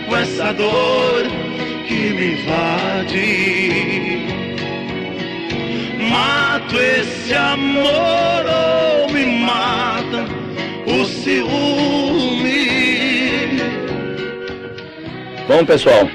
com 0.07 0.15
essa 0.15 0.53
dor 0.53 1.44
me 2.13 2.33
invade? 2.33 3.25
Mato 6.09 6.77
esse 6.77 7.33
amor 7.33 8.45
ou 8.45 9.11
me 9.11 9.25
mata 9.39 10.25
o 10.85 11.05
ciúme? 11.05 12.65
Bom, 15.47 15.65
pessoal, 15.65 16.09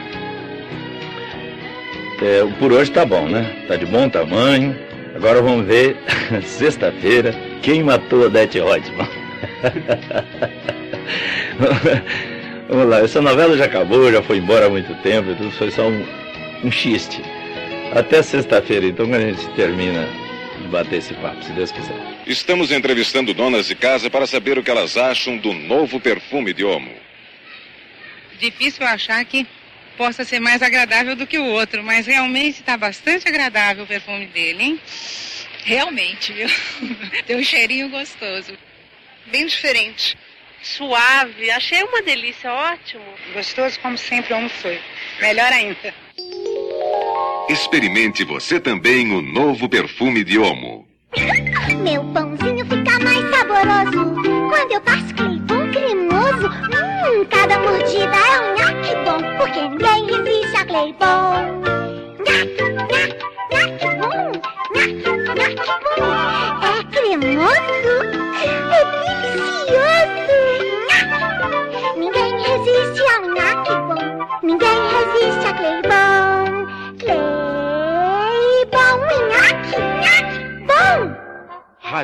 é, 2.23 2.45
por 2.59 2.73
hoje 2.73 2.91
tá 2.91 3.05
bom, 3.07 3.29
né? 3.29 3.65
Tá 3.67 3.77
de 3.77 3.87
bom 3.87 4.09
tamanho. 4.09 4.77
Agora 5.15 5.43
vamos 5.43 5.67
ver, 5.67 5.97
sexta-feira, 6.45 7.35
quem 7.63 7.83
matou 7.83 8.23
a 8.23 8.27
Odete 8.27 8.59
Reutemann. 8.59 9.09
Vamos 12.71 12.89
lá, 12.89 13.01
essa 13.01 13.21
novela 13.21 13.57
já 13.57 13.65
acabou, 13.65 14.13
já 14.13 14.23
foi 14.23 14.37
embora 14.37 14.67
há 14.67 14.71
muito 14.71 14.95
tempo, 15.03 15.35
tudo 15.35 15.51
foi 15.51 15.73
só 15.73 15.89
um, 15.89 16.07
um 16.63 16.71
xiste. 16.71 17.21
Até 17.93 18.23
sexta-feira, 18.23 18.87
então, 18.87 19.09
quando 19.09 19.23
a 19.23 19.27
gente 19.33 19.45
termina 19.57 20.07
de 20.57 20.69
bater 20.69 20.99
esse 20.99 21.13
papo, 21.15 21.43
se 21.43 21.51
Deus 21.51 21.73
quiser. 21.73 21.97
Estamos 22.29 22.71
entrevistando 22.71 23.35
donas 23.35 23.67
de 23.67 23.75
casa 23.75 24.09
para 24.09 24.25
saber 24.25 24.57
o 24.57 24.63
que 24.63 24.71
elas 24.71 24.97
acham 24.97 25.37
do 25.37 25.53
novo 25.53 25.99
perfume 25.99 26.53
de 26.55 26.65
Omo. 26.65 26.95
Difícil 28.39 28.87
achar 28.87 29.25
que 29.25 29.45
possa 29.97 30.25
ser 30.25 30.39
mais 30.39 30.63
agradável 30.63 31.17
do 31.17 31.27
que 31.27 31.39
o 31.41 31.47
outro, 31.47 31.83
mas 31.83 32.07
realmente 32.07 32.61
está 32.61 32.77
bastante 32.77 33.27
agradável 33.27 33.83
o 33.83 33.89
perfume 33.89 34.27
dele, 34.27 34.63
hein? 34.63 34.81
Realmente, 35.65 36.33
viu? 36.33 36.49
Tem 37.27 37.35
um 37.35 37.43
cheirinho 37.43 37.89
gostoso. 37.89 38.57
Bem 39.27 39.47
diferente. 39.47 40.17
Suave, 40.63 41.51
achei 41.51 41.83
uma 41.83 42.03
delícia, 42.03 42.53
ótimo. 42.53 43.05
Gostoso 43.33 43.81
como 43.81 43.97
sempre 43.97 44.35
o 44.35 44.49
foi. 44.49 44.79
Melhor 45.21 45.51
ainda. 45.53 45.95
Experimente 47.49 48.25
você 48.25 48.61
também 48.61 49.13
o 49.13 49.23
novo 49.23 49.69
perfume 49.69 50.23
de 50.23 50.39
Omo. 50.39 50.87
Meu 51.83 52.05
pãozinho 52.13 52.65
fica 52.67 52.99
mais 53.01 53.31
saboroso 53.35 54.15
quando 54.49 54.73
eu 54.73 54.81
passo 54.83 55.15
Cleibon 55.15 55.71
cremoso. 55.73 56.47
Hum, 56.47 57.25
cada 57.31 57.59
mordida 57.59 58.20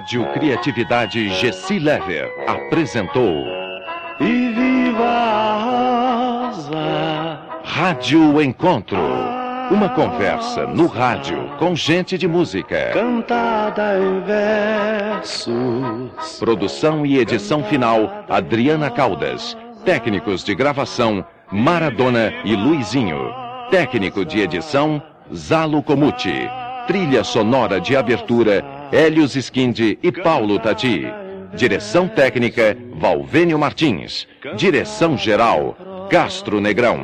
Rádio 0.06 0.24
Criatividade 0.34 1.28
Gessi 1.30 1.80
Lever 1.80 2.30
apresentou 2.46 3.44
E 4.20 4.50
viva 4.50 5.04
a 5.04 6.46
rosa. 6.46 7.40
Rádio 7.64 8.40
Encontro. 8.40 9.00
Uma 9.68 9.88
conversa 9.88 10.64
no 10.64 10.86
rádio 10.86 11.50
com 11.58 11.74
gente 11.74 12.16
de 12.16 12.28
música. 12.28 12.90
Cantada 12.92 13.98
em 13.98 14.20
versos. 14.20 15.50
Produção 16.38 17.04
e 17.04 17.18
edição 17.18 17.64
final 17.64 18.24
Adriana 18.28 18.88
Caldas. 18.88 19.58
Técnicos 19.84 20.44
de 20.44 20.54
gravação 20.54 21.26
Maradona 21.50 22.32
e 22.44 22.54
Luizinho. 22.54 23.34
Técnico 23.72 24.24
de 24.24 24.38
edição 24.38 25.02
Zalo 25.34 25.82
Comuti. 25.82 26.48
Trilha 26.86 27.24
sonora 27.24 27.80
de 27.80 27.96
abertura 27.96 28.75
Hélios 28.92 29.34
Skindi 29.34 29.98
e 30.02 30.12
Paulo 30.12 30.58
Tati. 30.58 31.06
Direção 31.54 32.06
técnica 32.06 32.76
Valvênio 32.94 33.58
Martins. 33.58 34.26
Direção 34.56 35.16
geral 35.16 36.08
Castro 36.10 36.60
Negrão. 36.60 37.00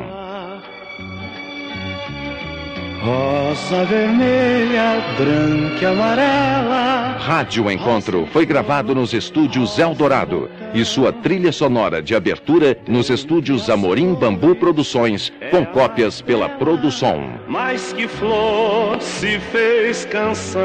Rosa 3.02 3.84
vermelha, 3.84 5.02
branca 5.18 5.82
e 5.82 5.86
amarela. 5.86 7.16
Rádio 7.18 7.68
Encontro 7.70 8.28
foi 8.32 8.46
gravado 8.46 8.94
nos 8.94 9.12
estúdios 9.12 9.78
Eldorado 9.78 10.48
e 10.74 10.84
sua 10.84 11.12
trilha 11.12 11.52
sonora 11.52 12.02
de 12.02 12.14
abertura 12.14 12.76
nos 12.88 13.10
estúdios 13.10 13.68
Amorim 13.68 14.14
Bambu 14.14 14.54
Produções, 14.54 15.30
com 15.50 15.66
cópias 15.66 16.22
pela 16.22 16.48
Produção. 16.48 17.34
Mais 17.48 17.92
que 17.92 18.08
flor 18.08 18.98
se 19.00 19.38
fez 19.38 20.06
canção. 20.06 20.62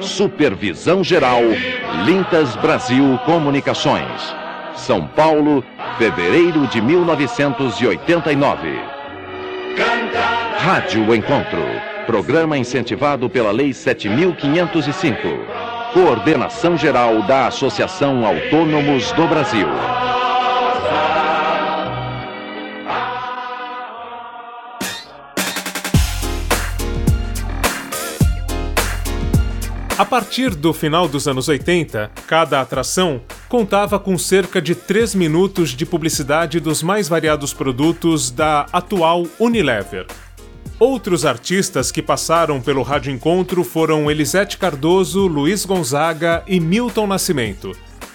Supervisão 0.00 1.04
Geral 1.04 1.42
Lintas 2.04 2.56
Brasil 2.56 3.16
Comunicações. 3.24 4.34
São 4.74 5.06
Paulo, 5.06 5.64
fevereiro 5.98 6.66
de 6.66 6.80
1989. 6.80 8.80
Rádio 10.58 11.14
Encontro. 11.14 11.62
Programa 12.06 12.58
incentivado 12.58 13.30
pela 13.30 13.52
Lei 13.52 13.72
7505. 13.72 15.81
Coordenação 15.92 16.74
Geral 16.74 17.20
da 17.24 17.48
Associação 17.48 18.24
Autônomos 18.24 19.12
do 19.12 19.28
Brasil. 19.28 19.66
A 29.98 30.04
partir 30.06 30.54
do 30.54 30.72
final 30.72 31.06
dos 31.06 31.28
anos 31.28 31.48
80, 31.48 32.10
cada 32.26 32.62
atração 32.62 33.20
contava 33.46 33.98
com 33.98 34.16
cerca 34.16 34.62
de 34.62 34.74
3 34.74 35.14
minutos 35.14 35.70
de 35.70 35.84
publicidade 35.84 36.58
dos 36.58 36.82
mais 36.82 37.06
variados 37.06 37.52
produtos 37.52 38.30
da 38.30 38.66
atual 38.72 39.26
Unilever. 39.38 40.06
Outros 40.84 41.24
artistas 41.24 41.92
que 41.92 42.02
passaram 42.02 42.60
pelo 42.60 42.82
Rádio 42.82 43.12
Encontro 43.12 43.62
foram 43.62 44.10
Elisete 44.10 44.58
Cardoso, 44.58 45.28
Luiz 45.28 45.64
Gonzaga 45.64 46.42
e 46.44 46.58
Milton 46.58 47.06
Nascimento. 47.06 47.70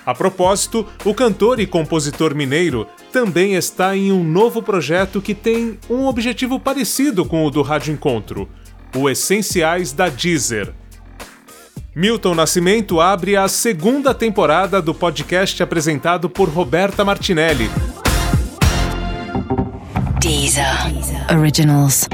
A 0.06 0.13
propósito, 0.13 0.86
o 1.06 1.13
cantor 1.13 1.62
e 1.62 1.65
compositor 1.65 2.36
mineiro 2.36 2.86
também 3.10 3.56
está 3.56 3.95
em 3.95 4.12
um 4.12 4.21
novo 4.21 4.62
projeto 4.62 5.21
que 5.21 5.34
tem 5.34 5.80
um 5.89 6.08
objetivo 6.08 6.60
parecido 6.60 7.23
com 7.23 7.45
o 7.45 7.49
do 7.49 7.62
Rádio 7.62 7.93
Encontro: 7.93 8.49
o 8.93 9.10
Essenciais 9.10 9.93
da 9.93 10.10
Deezer. 10.10 10.73
Milton 11.95 12.36
Nascimento 12.36 12.99
abre 12.99 13.38
a 13.38 13.47
segunda 13.47 14.13
temporada 14.13 14.82
do 14.82 14.93
podcast 14.93 15.63
apresentado 15.63 16.30
por 16.30 16.49
Roberta 16.49 17.06
Martinelli. 17.06 17.69
Deezer 20.19 20.65
Originals. 21.32 22.10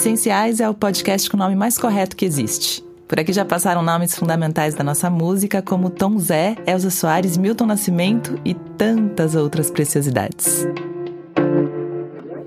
Essenciais 0.00 0.60
é 0.60 0.68
o 0.68 0.72
podcast 0.72 1.28
com 1.28 1.36
o 1.36 1.38
nome 1.38 1.54
mais 1.54 1.76
correto 1.76 2.16
que 2.16 2.24
existe. 2.24 2.82
Por 3.06 3.20
aqui 3.20 3.34
já 3.34 3.44
passaram 3.44 3.82
nomes 3.82 4.16
fundamentais 4.16 4.74
da 4.74 4.82
nossa 4.82 5.10
música, 5.10 5.60
como 5.60 5.90
Tom 5.90 6.18
Zé, 6.18 6.56
Elza 6.66 6.88
Soares, 6.88 7.36
Milton 7.36 7.66
Nascimento 7.66 8.40
e 8.42 8.54
tantas 8.54 9.34
outras 9.34 9.70
preciosidades. 9.70 10.66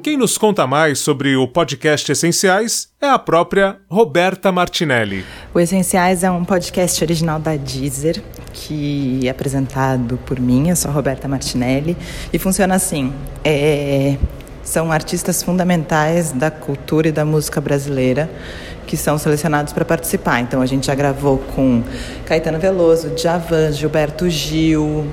Quem 0.01 0.17
nos 0.17 0.35
conta 0.35 0.65
mais 0.65 0.97
sobre 0.97 1.35
o 1.35 1.47
podcast 1.47 2.11
Essenciais 2.11 2.89
é 2.99 3.07
a 3.07 3.19
própria 3.19 3.77
Roberta 3.87 4.51
Martinelli. 4.51 5.23
O 5.53 5.59
Essenciais 5.59 6.23
é 6.23 6.31
um 6.31 6.43
podcast 6.43 7.03
original 7.03 7.39
da 7.39 7.55
Deezer, 7.55 8.19
que 8.51 9.27
é 9.27 9.29
apresentado 9.29 10.17
por 10.25 10.39
mim, 10.39 10.69
eu 10.69 10.75
sou 10.75 10.89
a 10.89 10.93
Roberta 10.93 11.27
Martinelli, 11.27 11.95
e 12.33 12.39
funciona 12.39 12.73
assim: 12.73 13.13
é, 13.45 14.17
são 14.63 14.91
artistas 14.91 15.43
fundamentais 15.43 16.31
da 16.31 16.49
cultura 16.49 17.09
e 17.09 17.11
da 17.11 17.25
música 17.25 17.59
brasileira 17.59 18.29
que 18.85 18.97
são 18.97 19.17
selecionados 19.17 19.73
para 19.73 19.85
participar. 19.85 20.41
Então 20.41 20.61
a 20.61 20.65
gente 20.65 20.87
já 20.87 20.95
gravou 20.95 21.37
com 21.55 21.83
Caetano 22.25 22.59
Veloso, 22.59 23.09
Djavan, 23.09 23.71
Gilberto 23.71 24.29
Gil, 24.29 24.83
uh, 24.85 25.05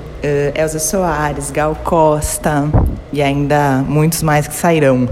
Elza 0.55 0.79
Soares, 0.79 1.51
Gal 1.51 1.75
Costa 1.85 2.69
e 3.13 3.23
ainda 3.23 3.85
muitos 3.87 4.23
mais 4.23 4.47
que 4.47 4.55
sairão. 4.55 5.09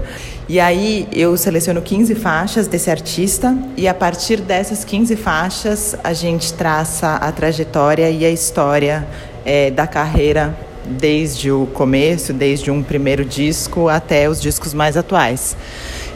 E 0.47 0.59
aí 0.59 1.07
eu 1.13 1.37
seleciono 1.37 1.81
15 1.81 2.15
faixas 2.15 2.67
desse 2.67 2.89
artista 2.89 3.55
e 3.77 3.87
a 3.87 3.93
partir 3.93 4.41
dessas 4.41 4.83
15 4.83 5.15
faixas 5.15 5.95
a 6.03 6.11
gente 6.11 6.53
traça 6.53 7.15
a 7.15 7.31
trajetória 7.31 8.09
e 8.09 8.25
a 8.25 8.31
história 8.31 9.07
é, 9.45 9.69
da 9.69 9.85
carreira 9.85 10.55
desde 10.85 11.51
o 11.51 11.67
começo, 11.67 12.33
desde 12.33 12.71
um 12.71 12.81
primeiro 12.81 13.23
disco 13.25 13.89
até 13.89 14.29
os 14.29 14.41
discos 14.41 14.73
mais 14.73 14.97
atuais. 14.97 15.55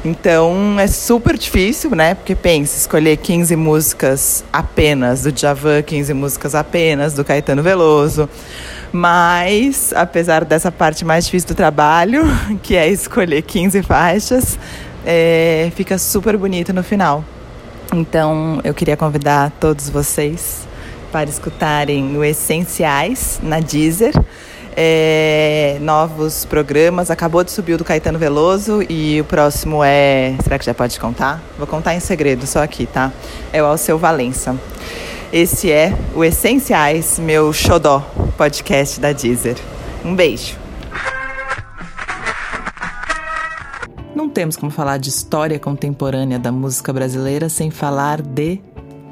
Então 0.06 0.78
é 0.80 0.88
super 0.88 1.38
difícil, 1.38 1.92
né? 1.92 2.14
Porque 2.14 2.36
pensa, 2.36 2.78
escolher 2.78 3.18
15 3.18 3.56
músicas 3.56 4.44
apenas 4.52 5.24
do 5.24 5.32
Djavan, 5.32 5.82
15 5.82 6.14
músicas 6.14 6.56
apenas 6.56 7.14
do 7.14 7.24
Caetano 7.24 7.64
Veloso. 7.64 8.30
Mas, 8.92 9.94
apesar 9.96 10.46
dessa 10.46 10.72
parte 10.72 11.06
mais 11.06 11.26
difícil 11.26 11.50
do 11.50 11.56
trabalho, 11.56 12.24
que 12.62 12.76
é 12.76 12.88
escolher 12.90 13.42
15 13.42 13.82
faixas, 13.82 14.60
é, 15.06 15.72
fica 15.76 15.98
super 15.98 16.38
bonito 16.38 16.74
no 16.74 16.84
final. 16.84 17.24
Então 17.94 18.60
eu 18.64 18.74
queria 18.74 18.98
convidar 18.98 19.52
todos 19.60 19.90
vocês 19.90 20.68
para 21.12 21.30
escutarem 21.30 22.18
o 22.18 22.24
Essenciais 22.24 23.40
na 23.42 23.60
Deezer. 23.60 24.14
É, 24.76 25.78
novos 25.82 26.46
programas. 26.46 27.12
Acabou 27.12 27.44
de 27.44 27.52
subir 27.52 27.74
o 27.74 27.78
do 27.78 27.84
Caetano 27.84 28.18
Veloso 28.18 28.84
e 28.90 29.22
o 29.22 29.24
próximo 29.24 29.84
é. 29.84 30.36
Será 30.44 30.58
que 30.58 30.66
já 30.66 30.74
pode 30.74 31.00
contar? 31.00 31.42
Vou 31.58 31.68
contar 31.68 31.96
em 31.96 32.00
segredo, 32.00 32.46
só 32.46 32.64
aqui, 32.64 32.86
tá? 32.86 33.12
É 33.52 33.62
o 33.62 33.66
Alceu 33.66 33.98
Valença. 33.98 34.56
Esse 35.32 35.72
é 35.72 35.94
o 36.16 36.24
Essenciais, 36.24 37.18
meu 37.18 37.52
xodó 37.52 38.02
podcast 38.38 39.00
da 39.00 39.12
Deezer. 39.12 39.58
Um 40.04 40.16
beijo. 40.16 40.58
Não 44.16 44.30
temos 44.30 44.56
como 44.56 44.72
falar 44.72 44.98
de 44.98 45.10
história 45.10 45.58
contemporânea 45.58 46.38
da 46.38 46.52
música 46.52 46.94
brasileira 46.94 47.50
sem 47.50 47.72
falar 47.72 48.22
de 48.22 48.60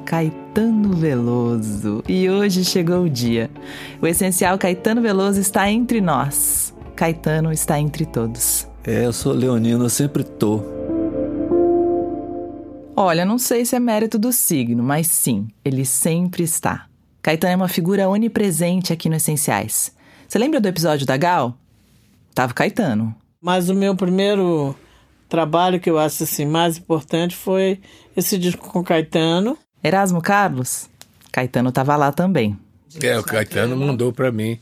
Caetano 0.05 0.40
Veloso. 0.53 2.03
E 2.09 2.29
hoje 2.29 2.65
chegou 2.65 3.03
o 3.03 3.09
dia. 3.09 3.49
O 4.01 4.07
essencial 4.07 4.57
Caetano 4.57 5.01
Veloso 5.01 5.39
está 5.39 5.71
entre 5.71 6.01
nós. 6.01 6.73
Caetano 6.95 7.53
está 7.53 7.79
entre 7.79 8.05
todos. 8.05 8.67
É, 8.83 9.05
eu 9.05 9.13
sou 9.13 9.31
leonino, 9.31 9.85
eu 9.85 9.89
sempre 9.89 10.23
tô. 10.23 10.61
Olha, 12.95 13.23
não 13.23 13.37
sei 13.37 13.65
se 13.65 13.75
é 13.75 13.79
mérito 13.79 14.19
do 14.19 14.33
signo, 14.33 14.83
mas 14.83 15.07
sim, 15.07 15.47
ele 15.63 15.85
sempre 15.85 16.43
está. 16.43 16.87
Caetano 17.21 17.53
é 17.53 17.55
uma 17.55 17.67
figura 17.69 18.09
onipresente 18.09 18.91
aqui 18.91 19.07
no 19.07 19.15
Essenciais. 19.15 19.95
Você 20.27 20.37
lembra 20.37 20.59
do 20.59 20.67
episódio 20.67 21.05
da 21.05 21.15
Gal? 21.15 21.57
Tava 22.35 22.53
Caetano. 22.53 23.15
Mas 23.41 23.69
o 23.69 23.73
meu 23.73 23.95
primeiro 23.95 24.75
trabalho 25.29 25.79
que 25.79 25.89
eu 25.89 25.97
acho 25.97 26.23
assim 26.23 26.45
mais 26.45 26.77
importante 26.77 27.35
foi 27.35 27.79
esse 28.17 28.37
disco 28.37 28.69
com 28.69 28.83
Caetano. 28.83 29.57
Erasmo 29.83 30.21
Carlos? 30.21 30.89
Caetano 31.31 31.71
tava 31.71 31.95
lá 31.95 32.11
também. 32.11 32.57
É, 33.01 33.17
o 33.17 33.23
Caetano 33.23 33.75
mandou 33.77 34.11
para 34.11 34.31
mim, 34.31 34.59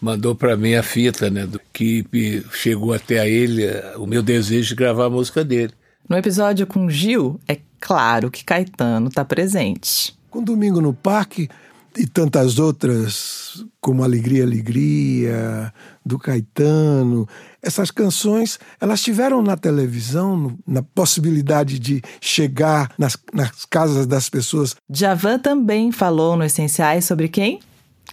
mandou 0.00 0.34
para 0.34 0.56
mim 0.56 0.74
a 0.74 0.82
fita, 0.82 1.30
né, 1.30 1.46
do, 1.46 1.60
que 1.72 2.04
chegou 2.52 2.92
até 2.92 3.20
a 3.20 3.28
ele 3.28 3.64
o 3.96 4.06
meu 4.06 4.22
desejo 4.22 4.70
de 4.70 4.74
gravar 4.74 5.06
a 5.06 5.10
música 5.10 5.44
dele. 5.44 5.72
No 6.08 6.16
episódio 6.16 6.66
com 6.66 6.90
Gil, 6.90 7.38
é 7.46 7.58
claro 7.78 8.30
que 8.30 8.44
Caetano 8.44 9.08
tá 9.10 9.24
presente. 9.24 10.12
Com 10.28 10.42
Domingo 10.42 10.80
no 10.80 10.92
Parque 10.92 11.48
e 11.96 12.06
tantas 12.06 12.58
outras, 12.58 13.64
como 13.80 14.02
Alegria, 14.02 14.44
Alegria, 14.44 15.72
do 16.04 16.18
Caetano, 16.18 17.28
essas 17.62 17.90
canções, 17.90 18.58
elas 18.80 19.02
tiveram 19.02 19.42
na 19.42 19.56
televisão, 19.56 20.58
na 20.66 20.82
possibilidade 20.82 21.78
de 21.78 22.02
chegar 22.20 22.92
nas, 22.98 23.16
nas 23.32 23.64
casas 23.64 24.06
das 24.06 24.28
pessoas. 24.28 24.76
Javan 24.88 25.38
também 25.38 25.92
falou 25.92 26.36
no 26.36 26.44
Essenciais 26.44 27.04
sobre 27.04 27.28
quem? 27.28 27.60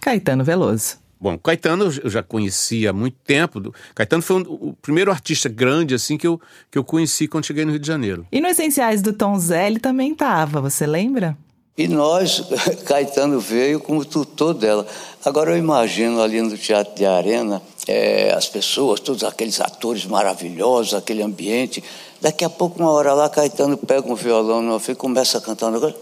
Caetano 0.00 0.44
Veloso. 0.44 0.98
Bom, 1.20 1.36
Caetano 1.36 1.92
eu 2.02 2.10
já 2.10 2.22
conhecia 2.22 2.90
há 2.90 2.92
muito 2.92 3.16
tempo. 3.26 3.74
Caetano 3.94 4.22
foi 4.22 4.36
um, 4.36 4.42
o 4.48 4.76
primeiro 4.80 5.10
artista 5.10 5.48
grande 5.48 5.94
assim 5.94 6.16
que 6.16 6.26
eu, 6.26 6.40
que 6.70 6.78
eu 6.78 6.84
conheci 6.84 7.26
quando 7.26 7.44
cheguei 7.44 7.64
no 7.64 7.72
Rio 7.72 7.80
de 7.80 7.86
Janeiro. 7.86 8.26
E 8.30 8.40
no 8.40 8.46
Essenciais 8.46 9.02
do 9.02 9.12
Tom 9.12 9.38
Zé 9.38 9.66
ele 9.66 9.80
também 9.80 10.12
estava, 10.12 10.60
você 10.60 10.86
lembra? 10.86 11.36
E 11.76 11.88
nós, 11.88 12.42
Caetano 12.86 13.40
veio 13.40 13.80
como 13.80 14.04
tutor 14.04 14.54
dela. 14.54 14.86
Agora 15.24 15.52
eu 15.52 15.56
imagino 15.56 16.20
ali 16.20 16.40
no 16.40 16.56
Teatro 16.56 16.94
de 16.94 17.04
Arena, 17.04 17.60
é, 17.88 18.34
as 18.34 18.46
pessoas, 18.46 19.00
todos 19.00 19.24
aqueles 19.24 19.60
atores 19.60 20.04
maravilhosos, 20.04 20.92
aquele 20.92 21.22
ambiente. 21.22 21.82
Daqui 22.20 22.44
a 22.44 22.50
pouco, 22.50 22.78
uma 22.78 22.90
hora 22.90 23.14
lá, 23.14 23.30
Caetano 23.30 23.78
pega 23.78 24.06
um 24.06 24.14
violão 24.14 24.60
no 24.60 24.76
e 24.76 24.94
começa 24.94 25.38
a 25.38 25.40
cantar 25.40 25.68
um 25.68 25.70
negócio. 25.70 25.96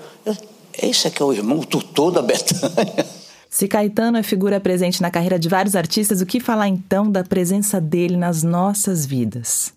Esse 0.77 1.07
aqui 1.07 1.23
é 1.23 1.25
o 1.25 1.33
irmão, 1.33 1.61
tutor 1.61 2.11
da 2.11 2.21
Betânia. 2.21 3.07
Se 3.49 3.69
Caetano 3.69 4.19
é 4.19 4.23
figura 4.23 4.61
presente 4.61 5.01
na 5.01 5.11
carreira 5.11 5.39
de 5.39 5.49
vários 5.49 5.77
artistas, 5.77 6.21
o 6.21 6.27
que 6.27 6.41
falar 6.41 6.69
então 6.69 7.11
da 7.11 7.23
presença 7.23 7.81
dele 7.81 8.17
nas 8.17 8.43
nossas 8.43 9.07
vidas? 9.07 9.73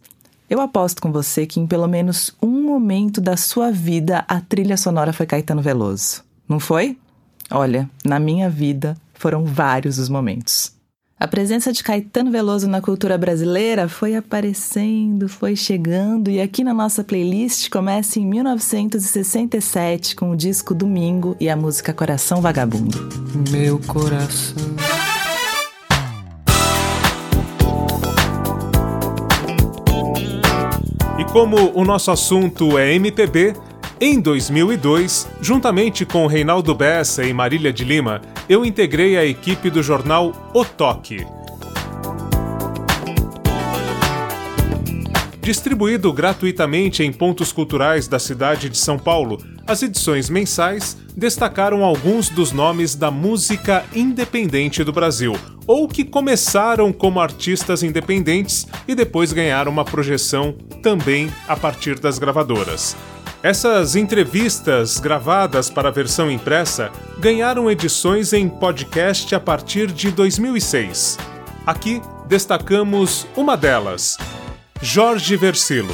Eu 0.50 0.60
aposto 0.60 1.02
com 1.02 1.12
você 1.12 1.45
que 1.45 1.60
em 1.60 1.67
pelo 1.67 1.88
menos 1.88 2.36
um 2.41 2.63
momento 2.63 3.22
da 3.22 3.38
sua 3.38 3.72
vida 3.72 4.26
a 4.28 4.41
trilha 4.41 4.76
sonora 4.76 5.13
foi 5.13 5.28
Caetano 5.28 5.62
Veloso. 5.62 6.24
Não 6.48 6.60
foi? 6.60 6.98
Olha, 7.52 7.88
na 8.04 8.19
minha 8.19 8.50
vida 8.50 8.98
foram 9.13 9.45
vários 9.45 10.00
os 10.00 10.10
momentos. 10.10 10.78
A 11.19 11.27
presença 11.27 11.73
de 11.73 11.84
Caetano 11.84 12.32
Veloso 12.32 12.65
na 12.65 12.79
cultura 12.79 13.17
brasileira 13.17 13.89
foi 13.89 14.15
aparecendo, 14.15 15.27
foi 15.27 15.53
chegando 15.53 16.32
e 16.32 16.39
aqui 16.39 16.63
na 16.63 16.73
nossa 16.73 17.03
playlist 17.03 17.69
começa 17.69 18.21
em 18.21 18.25
1967 18.25 20.15
com 20.15 20.32
o 20.32 20.36
disco 20.38 20.73
Domingo 20.73 21.36
e 21.38 21.49
a 21.49 21.58
música 21.58 21.91
Coração 21.91 22.39
Vagabundo. 22.39 22.97
Meu 23.51 23.77
coração. 23.79 24.55
E 31.17 31.25
como 31.34 31.77
o 31.77 31.84
nosso 31.84 32.12
assunto 32.12 32.77
é 32.77 32.93
MPB, 32.95 33.55
em 34.01 34.19
2002, 34.21 35.27
juntamente 35.41 36.05
com 36.05 36.25
Reinaldo 36.25 36.73
Bessa 36.73 37.25
e 37.25 37.33
Marília 37.33 37.73
de 37.73 37.83
Lima, 37.83 38.21
eu 38.47 38.63
integrei 38.63 39.17
a 39.17 39.25
equipe 39.25 39.69
do 39.69 39.83
jornal 39.83 40.51
O 40.53 40.63
Toque. 40.63 41.25
Distribuído 45.41 46.13
gratuitamente 46.13 47.03
em 47.03 47.12
pontos 47.12 47.51
culturais 47.51 48.07
da 48.07 48.19
cidade 48.19 48.69
de 48.69 48.77
São 48.77 48.97
Paulo, 48.97 49.38
as 49.67 49.83
edições 49.83 50.29
mensais 50.29 50.95
destacaram 51.15 51.83
alguns 51.83 52.29
dos 52.29 52.53
nomes 52.53 52.95
da 52.95 53.12
música 53.12 53.83
independente 53.93 54.83
do 54.83 54.93
Brasil, 54.93 55.35
ou 55.67 55.88
que 55.88 56.05
começaram 56.05 56.93
como 56.93 57.19
artistas 57.19 57.83
independentes 57.83 58.65
e 58.88 58.95
depois 58.95 59.33
ganharam 59.33 59.71
uma 59.71 59.83
projeção 59.83 60.55
também 60.81 61.29
a 61.47 61.55
partir 61.55 61.99
das 61.99 62.17
gravadoras. 62.17 62.95
Essas 63.41 63.95
entrevistas 63.95 64.99
gravadas 64.99 65.69
para 65.69 65.88
a 65.88 65.91
versão 65.91 66.30
impressa 66.30 66.91
ganharam 67.19 67.71
edições 67.71 68.34
em 68.34 68.49
podcast 68.49 69.34
a 69.34 69.39
partir 69.39 69.89
de 69.93 70.12
2006. 70.12 71.17
Aqui 71.65 72.02
destacamos 72.28 73.25
uma 73.38 73.56
delas, 73.56 74.17
Jorge 74.82 75.38
Versilo. 75.38 75.93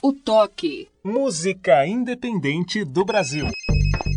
O 0.00 0.12
Toque. 0.12 0.88
Música 1.02 1.84
independente 1.84 2.84
do 2.84 3.04
Brasil. 3.04 3.48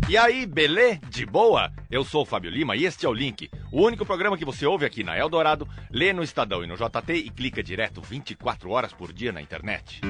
E 0.08 0.16
aí, 0.16 0.46
belê? 0.46 1.00
De 1.10 1.26
boa? 1.26 1.72
Eu 1.90 2.04
sou 2.04 2.22
o 2.22 2.26
Fábio 2.26 2.52
Lima 2.52 2.76
e 2.76 2.84
este 2.84 3.04
é 3.04 3.08
o 3.08 3.12
Link, 3.12 3.50
o 3.72 3.82
único 3.82 4.06
programa 4.06 4.38
que 4.38 4.44
você 4.44 4.64
ouve 4.64 4.86
aqui 4.86 5.02
na 5.02 5.18
Eldorado, 5.18 5.66
lê 5.90 6.12
no 6.12 6.22
Estadão 6.22 6.62
e 6.62 6.68
no 6.68 6.76
JT 6.76 7.14
e 7.14 7.30
clica 7.30 7.64
direto 7.64 8.00
24 8.00 8.70
horas 8.70 8.92
por 8.92 9.12
dia 9.12 9.32
na 9.32 9.42
internet. 9.42 10.00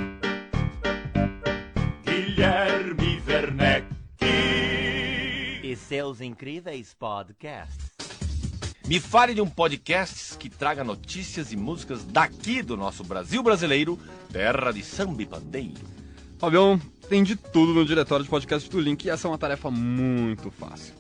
Guilherme 2.35 3.23
Werneck. 3.29 3.87
E 5.63 5.77
seus 5.77 6.21
incríveis 6.21 6.93
podcasts. 6.93 7.93
Me 8.89 8.99
fale 8.99 9.35
de 9.35 9.41
um 9.41 9.49
podcast 9.49 10.37
que 10.37 10.51
traga 10.51 10.83
notícias 10.83 11.53
e 11.53 11.57
músicas 11.57 12.03
daqui 12.03 12.61
do 12.61 12.77
nosso 12.77 13.05
Brasil 13.05 13.41
brasileiro, 13.41 13.97
terra 14.33 14.73
de 14.73 14.83
samba 14.83 15.23
e 15.23 15.27
pandeiro. 15.27 15.87
Fabião, 16.37 16.77
tem 17.09 17.23
de 17.23 17.37
tudo 17.37 17.73
no 17.73 17.85
diretório 17.85 18.25
de 18.25 18.31
podcast 18.31 18.69
do 18.69 18.81
Link 18.81 19.05
e 19.05 19.11
essa 19.11 19.29
é 19.29 19.31
uma 19.31 19.39
tarefa 19.39 19.71
muito 19.71 20.51
fácil. 20.51 20.93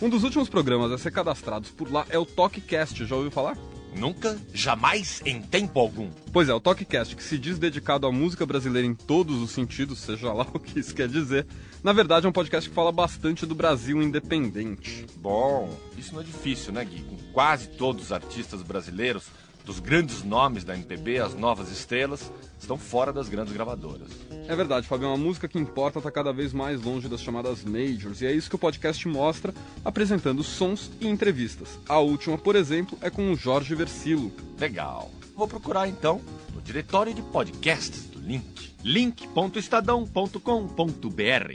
Um 0.00 0.08
dos 0.08 0.24
últimos 0.24 0.48
programas 0.48 0.90
a 0.90 0.96
ser 0.96 1.10
cadastrados 1.10 1.68
por 1.70 1.92
lá 1.92 2.06
é 2.08 2.18
o 2.18 2.24
TalkCast, 2.24 3.04
já 3.04 3.14
ouviu 3.14 3.30
falar? 3.30 3.58
Nunca, 3.96 4.38
jamais, 4.52 5.20
em 5.24 5.40
tempo 5.40 5.78
algum. 5.78 6.10
Pois 6.32 6.48
é, 6.48 6.54
o 6.54 6.60
TalkCast, 6.60 7.16
que 7.16 7.22
se 7.22 7.38
diz 7.38 7.58
dedicado 7.58 8.06
à 8.06 8.12
música 8.12 8.46
brasileira 8.46 8.86
em 8.86 8.94
todos 8.94 9.40
os 9.42 9.50
sentidos, 9.50 9.98
seja 9.98 10.32
lá 10.32 10.46
o 10.54 10.58
que 10.58 10.78
isso 10.78 10.94
quer 10.94 11.08
dizer, 11.08 11.46
na 11.82 11.92
verdade 11.92 12.26
é 12.26 12.28
um 12.28 12.32
podcast 12.32 12.68
que 12.68 12.74
fala 12.74 12.92
bastante 12.92 13.46
do 13.46 13.54
Brasil 13.54 14.02
independente. 14.02 15.06
Bom, 15.16 15.76
isso 15.98 16.14
não 16.14 16.20
é 16.20 16.24
difícil, 16.24 16.72
né, 16.72 16.84
Gui? 16.84 17.02
Com 17.02 17.16
quase 17.32 17.68
todos 17.68 18.04
os 18.04 18.12
artistas 18.12 18.62
brasileiros, 18.62 19.24
dos 19.68 19.78
grandes 19.80 20.24
nomes 20.24 20.64
da 20.64 20.74
MPB, 20.74 21.18
as 21.18 21.34
novas 21.34 21.70
estrelas, 21.70 22.32
estão 22.58 22.78
fora 22.78 23.12
das 23.12 23.28
grandes 23.28 23.52
gravadoras. 23.52 24.08
É 24.48 24.56
verdade, 24.56 24.88
Fábio, 24.88 25.08
uma 25.08 25.16
música 25.18 25.46
que 25.46 25.58
importa 25.58 25.98
está 25.98 26.10
cada 26.10 26.32
vez 26.32 26.54
mais 26.54 26.82
longe 26.82 27.06
das 27.06 27.20
chamadas 27.20 27.62
majors, 27.64 28.22
e 28.22 28.26
é 28.26 28.32
isso 28.32 28.48
que 28.48 28.56
o 28.56 28.58
podcast 28.58 29.06
mostra, 29.06 29.52
apresentando 29.84 30.42
sons 30.42 30.90
e 30.98 31.06
entrevistas. 31.06 31.78
A 31.86 31.98
última, 31.98 32.38
por 32.38 32.56
exemplo, 32.56 32.96
é 33.02 33.10
com 33.10 33.30
o 33.30 33.36
Jorge 33.36 33.74
Versilo. 33.74 34.32
Legal. 34.58 35.10
Vou 35.36 35.46
procurar 35.46 35.86
então 35.86 36.22
no 36.54 36.62
diretório 36.62 37.12
de 37.12 37.20
podcasts 37.20 38.04
do 38.04 38.20
Link. 38.20 38.74
link.estadão.com.br 38.82 41.52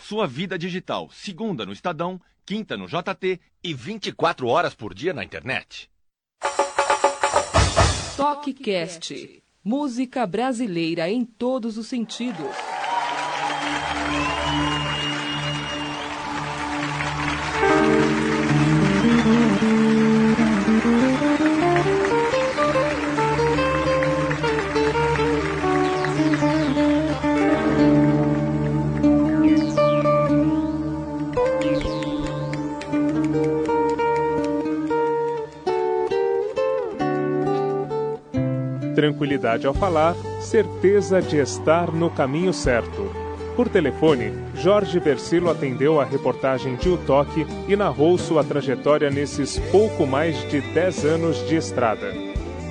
Sua 0.00 0.28
vida 0.28 0.56
digital, 0.56 1.10
segunda 1.12 1.66
no 1.66 1.72
Estadão, 1.72 2.20
quinta 2.46 2.76
no 2.76 2.86
JT 2.86 3.40
e 3.62 3.74
24 3.74 4.46
horas 4.46 4.72
por 4.72 4.94
dia 4.94 5.12
na 5.12 5.24
internet. 5.24 5.90
TalkCast. 8.16 9.42
Música 9.64 10.24
brasileira 10.24 11.10
em 11.10 11.24
todos 11.24 11.76
os 11.76 11.88
sentidos. 11.88 12.75
Tranquilidade 39.06 39.66
ao 39.66 39.74
falar, 39.74 40.14
certeza 40.40 41.22
de 41.22 41.36
estar 41.38 41.92
no 41.92 42.10
caminho 42.10 42.52
certo. 42.52 43.08
Por 43.54 43.68
telefone, 43.68 44.32
Jorge 44.54 44.98
Versilo 44.98 45.48
atendeu 45.48 46.00
a 46.00 46.04
reportagem 46.04 46.74
de 46.74 46.90
O 46.90 46.98
Toque 46.98 47.46
e 47.68 47.76
narrou 47.76 48.18
sua 48.18 48.42
trajetória 48.42 49.08
nesses 49.08 49.58
pouco 49.70 50.06
mais 50.06 50.36
de 50.50 50.60
10 50.60 51.04
anos 51.04 51.48
de 51.48 51.56
estrada. 51.56 52.12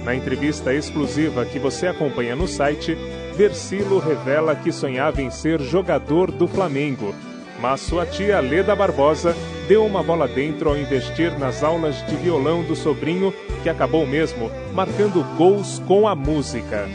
Na 0.04 0.14
entrevista 0.14 0.74
exclusiva 0.74 1.46
que 1.46 1.58
você 1.58 1.88
acompanha 1.88 2.36
no 2.36 2.48
site, 2.48 2.96
Versilo 3.36 3.98
revela 3.98 4.56
que 4.56 4.72
sonhava 4.72 5.22
em 5.22 5.32
ser 5.32 5.60
jogador 5.62 6.30
do 6.32 6.48
Flamengo, 6.48 7.16
mas 7.68 7.82
sua 7.82 8.06
tia 8.06 8.40
Leda 8.40 8.76
Barbosa 8.76 9.34
deu 9.68 9.84
uma 9.84 10.04
bola 10.04 10.28
dentro 10.28 10.70
ao 10.70 10.78
investir 10.78 11.36
nas 11.40 11.64
aulas 11.64 11.96
de 12.06 12.16
violão 12.16 12.62
do 12.62 12.76
sobrinho, 12.76 13.34
que 13.64 13.70
acabou 13.70 14.06
mesmo 14.06 14.52
marcando 14.72 15.24
gols 15.36 15.80
com 15.80 16.08
a 16.08 16.14
música. 16.14 16.86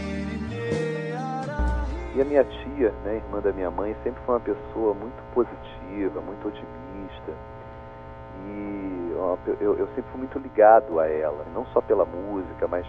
E 2.14 2.22
a 2.22 2.24
minha 2.24 2.44
tia, 2.44 2.94
né, 3.04 3.16
irmã 3.16 3.40
da 3.40 3.52
minha 3.52 3.68
mãe, 3.68 3.96
sempre 4.04 4.22
foi 4.24 4.36
uma 4.36 4.40
pessoa 4.40 4.94
muito 4.94 5.20
positiva, 5.34 6.20
muito 6.20 6.46
otimista. 6.46 7.32
E 8.46 9.12
ó, 9.18 9.36
eu, 9.60 9.76
eu 9.76 9.88
sempre 9.88 10.04
fui 10.12 10.18
muito 10.18 10.38
ligado 10.38 11.00
a 11.00 11.08
ela, 11.08 11.44
não 11.52 11.66
só 11.72 11.80
pela 11.80 12.04
música, 12.04 12.68
mas 12.68 12.86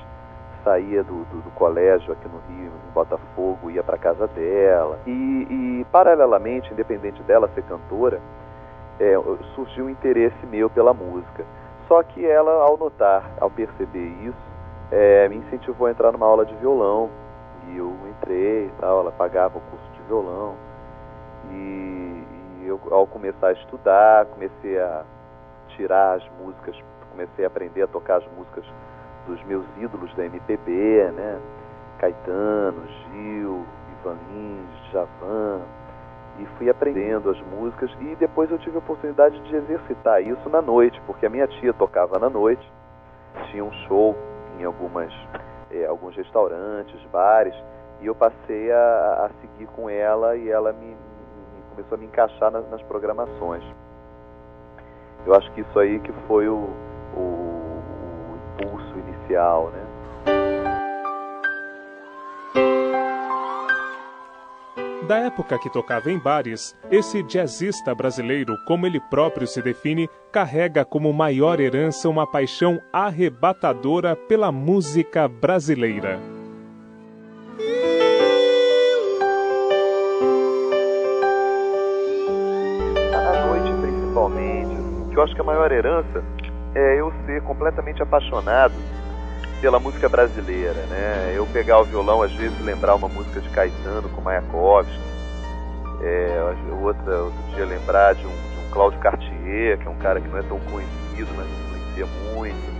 saía 0.63 1.03
do, 1.03 1.23
do, 1.25 1.41
do, 1.41 1.51
colégio 1.51 2.13
aqui 2.13 2.27
no 2.27 2.39
Rio, 2.49 2.71
em 2.71 2.93
Botafogo, 2.93 3.69
ia 3.69 3.83
para 3.83 3.97
casa 3.97 4.27
dela. 4.27 4.99
E, 5.05 5.11
e, 5.11 5.85
paralelamente, 5.91 6.71
independente 6.71 7.21
dela 7.23 7.49
ser 7.53 7.63
cantora, 7.63 8.19
é, 8.99 9.13
surgiu 9.55 9.85
um 9.85 9.89
interesse 9.89 10.45
meu 10.45 10.69
pela 10.69 10.93
música. 10.93 11.45
Só 11.87 12.03
que 12.03 12.25
ela, 12.25 12.51
ao 12.63 12.77
notar, 12.77 13.23
ao 13.39 13.49
perceber 13.49 14.07
isso, 14.23 14.51
é, 14.91 15.27
me 15.29 15.37
incentivou 15.37 15.87
a 15.87 15.91
entrar 15.91 16.11
numa 16.11 16.25
aula 16.25 16.45
de 16.45 16.55
violão. 16.55 17.09
E 17.67 17.77
eu 17.77 17.93
entrei 18.09 18.65
e 18.65 18.71
tal, 18.79 19.01
ela 19.01 19.11
pagava 19.11 19.57
o 19.57 19.61
curso 19.61 19.91
de 19.93 20.01
violão. 20.03 20.55
E, 21.51 22.23
e 22.61 22.65
eu, 22.67 22.79
ao 22.91 23.07
começar 23.07 23.47
a 23.47 23.53
estudar, 23.53 24.25
comecei 24.25 24.79
a 24.79 25.03
tirar 25.69 26.17
as 26.17 26.23
músicas, 26.39 26.75
comecei 27.11 27.45
a 27.45 27.47
aprender 27.47 27.83
a 27.83 27.87
tocar 27.87 28.17
as 28.17 28.27
músicas 28.37 28.65
dos 29.27 29.43
meus 29.45 29.65
ídolos 29.77 30.13
da 30.15 30.25
MPB, 30.25 31.11
né? 31.15 31.39
Caetano, 31.99 32.81
Gil, 32.87 33.65
Ivan 33.99 34.17
Lins, 34.31 34.91
Javan, 34.91 35.61
e 36.39 36.45
fui 36.57 36.69
aprendendo 36.69 37.29
as 37.29 37.39
músicas 37.41 37.91
e 37.99 38.15
depois 38.15 38.49
eu 38.49 38.57
tive 38.57 38.75
a 38.75 38.79
oportunidade 38.79 39.39
de 39.41 39.55
exercitar 39.55 40.21
isso 40.21 40.49
na 40.49 40.61
noite, 40.61 40.99
porque 41.05 41.25
a 41.25 41.29
minha 41.29 41.47
tia 41.47 41.73
tocava 41.73 42.17
na 42.17 42.29
noite, 42.29 42.67
tinha 43.51 43.63
um 43.63 43.71
show 43.87 44.15
em 44.59 44.63
algumas, 44.63 45.13
é, 45.69 45.85
alguns 45.85 46.15
restaurantes, 46.15 46.99
bares, 47.11 47.55
e 48.01 48.07
eu 48.07 48.15
passei 48.15 48.71
a, 48.71 49.25
a, 49.25 49.29
seguir 49.41 49.67
com 49.75 49.89
ela 49.89 50.35
e 50.35 50.49
ela 50.49 50.73
me, 50.73 50.87
me 50.87 51.61
começou 51.69 51.95
a 51.95 51.99
me 51.99 52.05
encaixar 52.05 52.51
nas, 52.51 52.67
nas, 52.69 52.81
programações. 52.83 53.63
Eu 55.25 55.35
acho 55.35 55.51
que 55.51 55.61
isso 55.61 55.79
aí 55.79 55.99
que 55.99 56.11
foi 56.27 56.47
o, 56.47 56.67
o 57.15 58.39
impulso 58.57 58.90
inicial, 59.31 59.71
né? 59.71 59.81
Da 65.07 65.17
época 65.17 65.59
que 65.59 65.69
tocava 65.69 66.09
em 66.09 66.17
bares, 66.17 66.75
esse 66.89 67.21
jazzista 67.23 67.93
brasileiro, 67.93 68.55
como 68.65 68.85
ele 68.85 68.99
próprio 68.99 69.45
se 69.45 69.61
define, 69.61 70.09
carrega 70.31 70.85
como 70.85 71.11
maior 71.11 71.59
herança 71.59 72.07
uma 72.07 72.25
paixão 72.25 72.79
arrebatadora 72.93 74.15
pela 74.15 74.51
música 74.53 75.27
brasileira. 75.27 76.17
À 83.13 83.47
noite, 83.47 83.81
principalmente, 83.81 85.09
que 85.09 85.17
eu 85.17 85.23
acho 85.23 85.35
que 85.35 85.41
a 85.41 85.43
maior 85.43 85.69
herança 85.73 86.23
é 86.73 87.01
eu 87.01 87.11
ser 87.25 87.41
completamente 87.43 88.01
apaixonado 88.01 88.73
pela 89.61 89.79
música 89.79 90.09
brasileira, 90.09 90.81
né? 90.89 91.33
Eu 91.35 91.45
pegar 91.45 91.79
o 91.79 91.83
violão, 91.85 92.23
às 92.23 92.33
vezes 92.33 92.59
lembrar 92.61 92.95
uma 92.95 93.07
música 93.07 93.39
de 93.39 93.47
Caetano 93.49 94.09
com 94.09 94.19
Mayakovsky, 94.19 94.99
é, 96.01 96.55
outra, 96.81 97.21
outro 97.21 97.43
dia 97.53 97.65
lembrar 97.65 98.15
de 98.15 98.25
um, 98.25 98.29
de 98.29 98.67
um 98.67 98.71
Cláudio 98.71 98.99
Cartier, 98.99 99.77
que 99.77 99.87
é 99.87 99.89
um 99.89 99.97
cara 99.97 100.19
que 100.19 100.27
não 100.27 100.39
é 100.39 100.41
tão 100.41 100.59
conhecido, 100.61 101.29
mas 101.37 101.45
influencia 101.47 102.07
muito. 102.33 102.71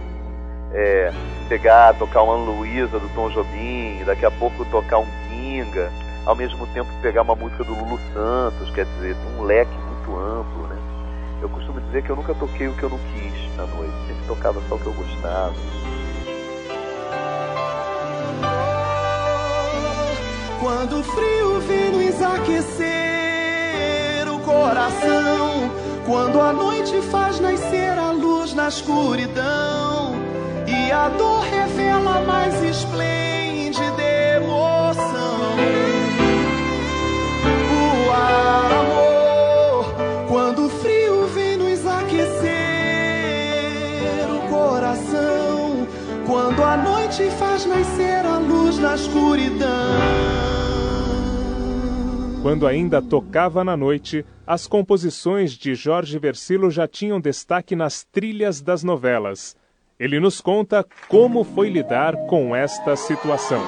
É, 0.74 1.14
pegar, 1.48 1.94
tocar 1.94 2.24
uma 2.24 2.34
Luísa 2.34 2.98
do 2.98 3.08
Tom 3.14 3.30
Jobim, 3.30 4.04
daqui 4.04 4.26
a 4.26 4.32
pouco 4.32 4.66
tocar 4.66 4.98
um 4.98 5.08
Kinga, 5.30 5.92
ao 6.26 6.36
mesmo 6.36 6.66
tempo 6.68 6.90
pegar 7.02 7.22
uma 7.22 7.36
música 7.36 7.64
do 7.64 7.76
Lulu 7.76 8.00
Santos, 8.14 8.74
quer 8.74 8.86
dizer, 8.86 9.16
um 9.38 9.44
leque 9.44 9.76
muito 9.76 10.18
amplo, 10.18 10.68
né? 10.68 10.78
Eu 11.42 11.50
costumo 11.50 11.80
dizer 11.82 12.02
que 12.02 12.10
eu 12.10 12.16
nunca 12.16 12.34
toquei 12.34 12.68
o 12.68 12.74
que 12.74 12.84
eu 12.84 12.90
não 12.90 13.00
quis 13.14 13.56
na 13.56 13.66
noite, 13.68 13.94
sempre 14.08 14.26
tocava 14.28 14.62
só 14.68 14.76
o 14.76 14.80
que 14.80 14.88
eu 14.88 14.94
gostava. 14.94 15.54
Quando 20.62 21.00
o 21.00 21.04
frio 21.04 21.60
vem 21.62 21.90
nos 21.92 22.22
aquecer 22.22 22.86
o 24.32 24.38
coração, 24.42 25.72
quando 26.06 26.40
a 26.40 26.54
noite 26.54 27.02
faz 27.10 27.40
nascer 27.40 27.98
a 27.98 28.12
luz 28.12 28.54
na 28.54 28.68
escuridão 28.68 30.14
e 30.68 30.92
a 30.92 31.10
dor 31.10 31.42
revela 31.46 32.22
mais 32.22 32.62
esplêndida 32.62 34.04
emoção. 34.36 35.56
O 37.82 38.12
amor, 38.70 39.96
quando 40.30 40.68
o 40.68 40.70
frio 40.70 41.26
vem 41.34 41.58
nos 41.58 41.88
aquecer 41.88 42.52
o 44.30 44.42
coração, 44.48 45.88
quando 46.28 46.64
a 46.64 46.78
noite 46.78 47.32
faz 47.32 47.66
nascer 47.66 48.21
na 48.82 48.96
escuridão. 48.96 50.22
Quando 52.42 52.66
ainda 52.66 53.02
tocava 53.02 53.64
na 53.64 53.78
noite, 53.78 54.26
as 54.48 54.66
composições 54.66 55.52
de 55.52 55.76
Jorge 55.76 56.18
Versilo 56.18 56.72
já 56.72 56.88
tinham 56.88 57.22
destaque 57.22 57.76
nas 57.76 58.04
trilhas 58.04 58.62
das 58.62 58.84
novelas. 58.84 59.56
Ele 60.00 60.20
nos 60.20 60.42
conta 60.42 60.84
como 61.08 61.44
foi 61.44 61.70
lidar 61.70 62.16
com 62.26 62.56
esta 62.56 62.96
situação. 62.96 63.62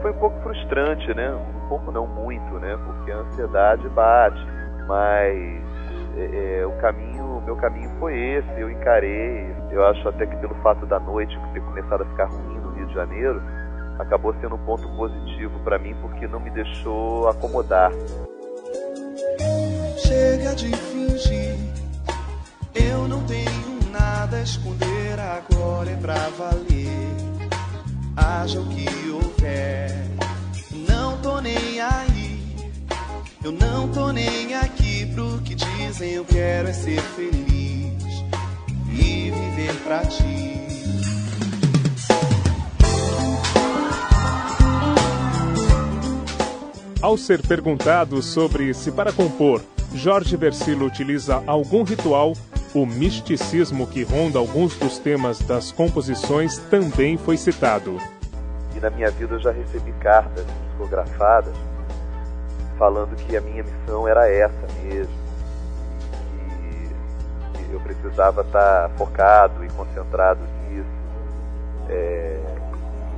Foi 0.00 0.10
um 0.10 0.18
pouco 0.18 0.40
frustrante, 0.42 1.12
né? 1.14 1.34
Um 1.34 1.68
pouco 1.68 1.92
não 1.92 2.06
muito, 2.06 2.58
né? 2.58 2.74
Porque 2.86 3.12
a 3.12 3.18
ansiedade 3.18 3.86
bate, 3.90 4.40
mas 4.88 5.69
é, 6.16 6.60
é, 6.60 6.66
o 6.66 6.72
caminho, 6.80 7.42
meu 7.44 7.56
caminho 7.56 7.90
foi 7.98 8.18
esse, 8.18 8.60
eu 8.60 8.70
encarei. 8.70 9.54
Eu 9.70 9.84
acho 9.86 10.08
até 10.08 10.26
que 10.26 10.36
pelo 10.36 10.54
fato 10.56 10.86
da 10.86 10.98
noite 10.98 11.38
ter 11.52 11.60
começado 11.60 12.02
a 12.02 12.06
ficar 12.06 12.26
ruim 12.26 12.58
no 12.58 12.70
Rio 12.72 12.86
de 12.86 12.94
Janeiro, 12.94 13.42
acabou 13.98 14.34
sendo 14.40 14.54
um 14.54 14.64
ponto 14.64 14.88
positivo 14.96 15.58
para 15.60 15.78
mim 15.78 15.94
porque 16.00 16.26
não 16.26 16.40
me 16.40 16.50
deixou 16.50 17.28
acomodar. 17.28 17.92
Chega 19.98 20.54
de 20.54 20.74
fingir, 20.74 21.56
eu 22.74 23.06
não 23.06 23.22
tenho 23.24 23.90
nada 23.92 24.38
a 24.38 24.42
esconder, 24.42 25.18
agora 25.20 25.90
é 25.90 25.96
pra 25.96 26.14
valer. 26.36 26.90
Haja 28.16 28.60
o 28.60 28.66
que 28.68 29.10
houver, 29.10 29.99
eu 33.42 33.52
não 33.52 33.88
tô 33.88 34.12
nem 34.12 34.54
aqui 34.54 35.06
pro 35.06 35.40
que 35.42 35.54
dizem, 35.54 36.12
eu 36.12 36.24
quero 36.24 36.68
é 36.68 36.72
ser 36.72 37.00
feliz 37.00 38.24
e 38.88 39.30
viver 39.30 39.74
pra 39.82 40.04
ti. 40.04 40.50
Ao 47.00 47.16
ser 47.16 47.40
perguntado 47.40 48.22
sobre 48.22 48.74
se 48.74 48.92
para 48.92 49.10
compor 49.10 49.62
Jorge 49.94 50.36
Versilo 50.36 50.86
utiliza 50.86 51.42
algum 51.46 51.82
ritual, 51.82 52.34
o 52.74 52.84
misticismo 52.84 53.86
que 53.86 54.02
ronda 54.02 54.38
alguns 54.38 54.76
dos 54.76 54.98
temas 54.98 55.40
das 55.40 55.72
composições 55.72 56.58
também 56.58 57.16
foi 57.16 57.38
citado. 57.38 57.98
E 58.76 58.80
na 58.80 58.90
minha 58.90 59.10
vida 59.10 59.34
eu 59.34 59.40
já 59.40 59.50
recebi 59.50 59.92
cartas 59.92 60.44
psicografadas 60.68 61.69
falando 62.80 63.14
que 63.14 63.36
a 63.36 63.42
minha 63.42 63.62
missão 63.62 64.08
era 64.08 64.26
essa 64.26 64.66
mesmo. 64.82 65.12
E 67.68 67.72
eu 67.74 67.78
precisava 67.80 68.40
estar 68.40 68.88
focado 68.96 69.62
e 69.62 69.68
concentrado 69.68 70.40
nisso. 70.62 70.88
É, 71.90 72.40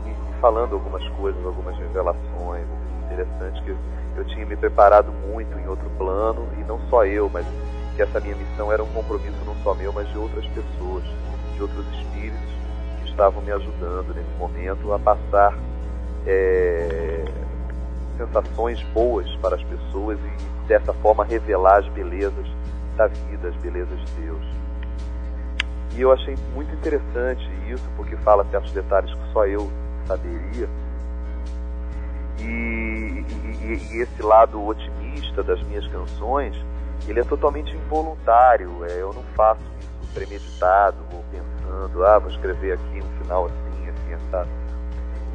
e 0.04 0.40
falando 0.40 0.74
algumas 0.74 1.08
coisas, 1.10 1.46
algumas 1.46 1.78
revelações 1.78 2.64
assim, 2.64 3.04
interessantes 3.04 3.62
que 3.62 3.76
eu 4.16 4.24
tinha 4.24 4.44
me 4.44 4.56
preparado 4.56 5.12
muito 5.12 5.56
em 5.56 5.68
outro 5.68 5.88
plano, 5.90 6.48
e 6.58 6.64
não 6.64 6.80
só 6.90 7.06
eu, 7.06 7.30
mas 7.32 7.46
que 7.94 8.02
essa 8.02 8.18
minha 8.18 8.34
missão 8.34 8.72
era 8.72 8.82
um 8.82 8.88
compromisso 8.88 9.38
não 9.46 9.54
só 9.62 9.74
meu, 9.74 9.92
mas 9.92 10.08
de 10.08 10.18
outras 10.18 10.44
pessoas, 10.46 11.04
de 11.54 11.62
outros 11.62 11.86
espíritos 11.94 12.50
que 13.00 13.10
estavam 13.10 13.40
me 13.42 13.52
ajudando 13.52 14.12
nesse 14.12 14.30
momento 14.38 14.92
a 14.92 14.98
passar 14.98 15.56
é, 16.26 17.24
sensações 18.16 18.82
boas 18.94 19.28
para 19.36 19.56
as 19.56 19.62
pessoas 19.64 20.18
e 20.18 20.66
dessa 20.68 20.92
forma 20.94 21.24
revelar 21.24 21.78
as 21.78 21.88
belezas 21.88 22.46
da 22.96 23.06
vida, 23.06 23.48
as 23.48 23.56
belezas 23.56 23.98
de 24.00 24.12
Deus. 24.22 24.44
E 25.94 26.00
eu 26.00 26.10
achei 26.12 26.36
muito 26.54 26.74
interessante 26.74 27.48
isso, 27.68 27.84
porque 27.96 28.16
fala 28.18 28.46
certos 28.50 28.72
detalhes 28.72 29.12
que 29.12 29.32
só 29.32 29.46
eu 29.46 29.70
saberia. 30.06 30.68
E, 32.38 33.24
e, 33.62 33.88
e 33.92 34.00
esse 34.00 34.22
lado 34.22 34.64
otimista 34.66 35.42
das 35.42 35.62
minhas 35.64 35.86
canções, 35.88 36.56
ele 37.06 37.20
é 37.20 37.24
totalmente 37.24 37.74
involuntário. 37.74 38.84
É, 38.86 39.02
eu 39.02 39.12
não 39.12 39.22
faço 39.34 39.60
isso 39.80 40.12
premeditado 40.14 40.96
ou 41.12 41.22
pensando, 41.30 42.04
ah, 42.04 42.18
vou 42.18 42.30
escrever 42.30 42.72
aqui 42.72 43.00
um 43.02 43.22
final 43.22 43.46
assim, 43.46 43.88
assim, 43.90 44.14
assado. 44.14 44.48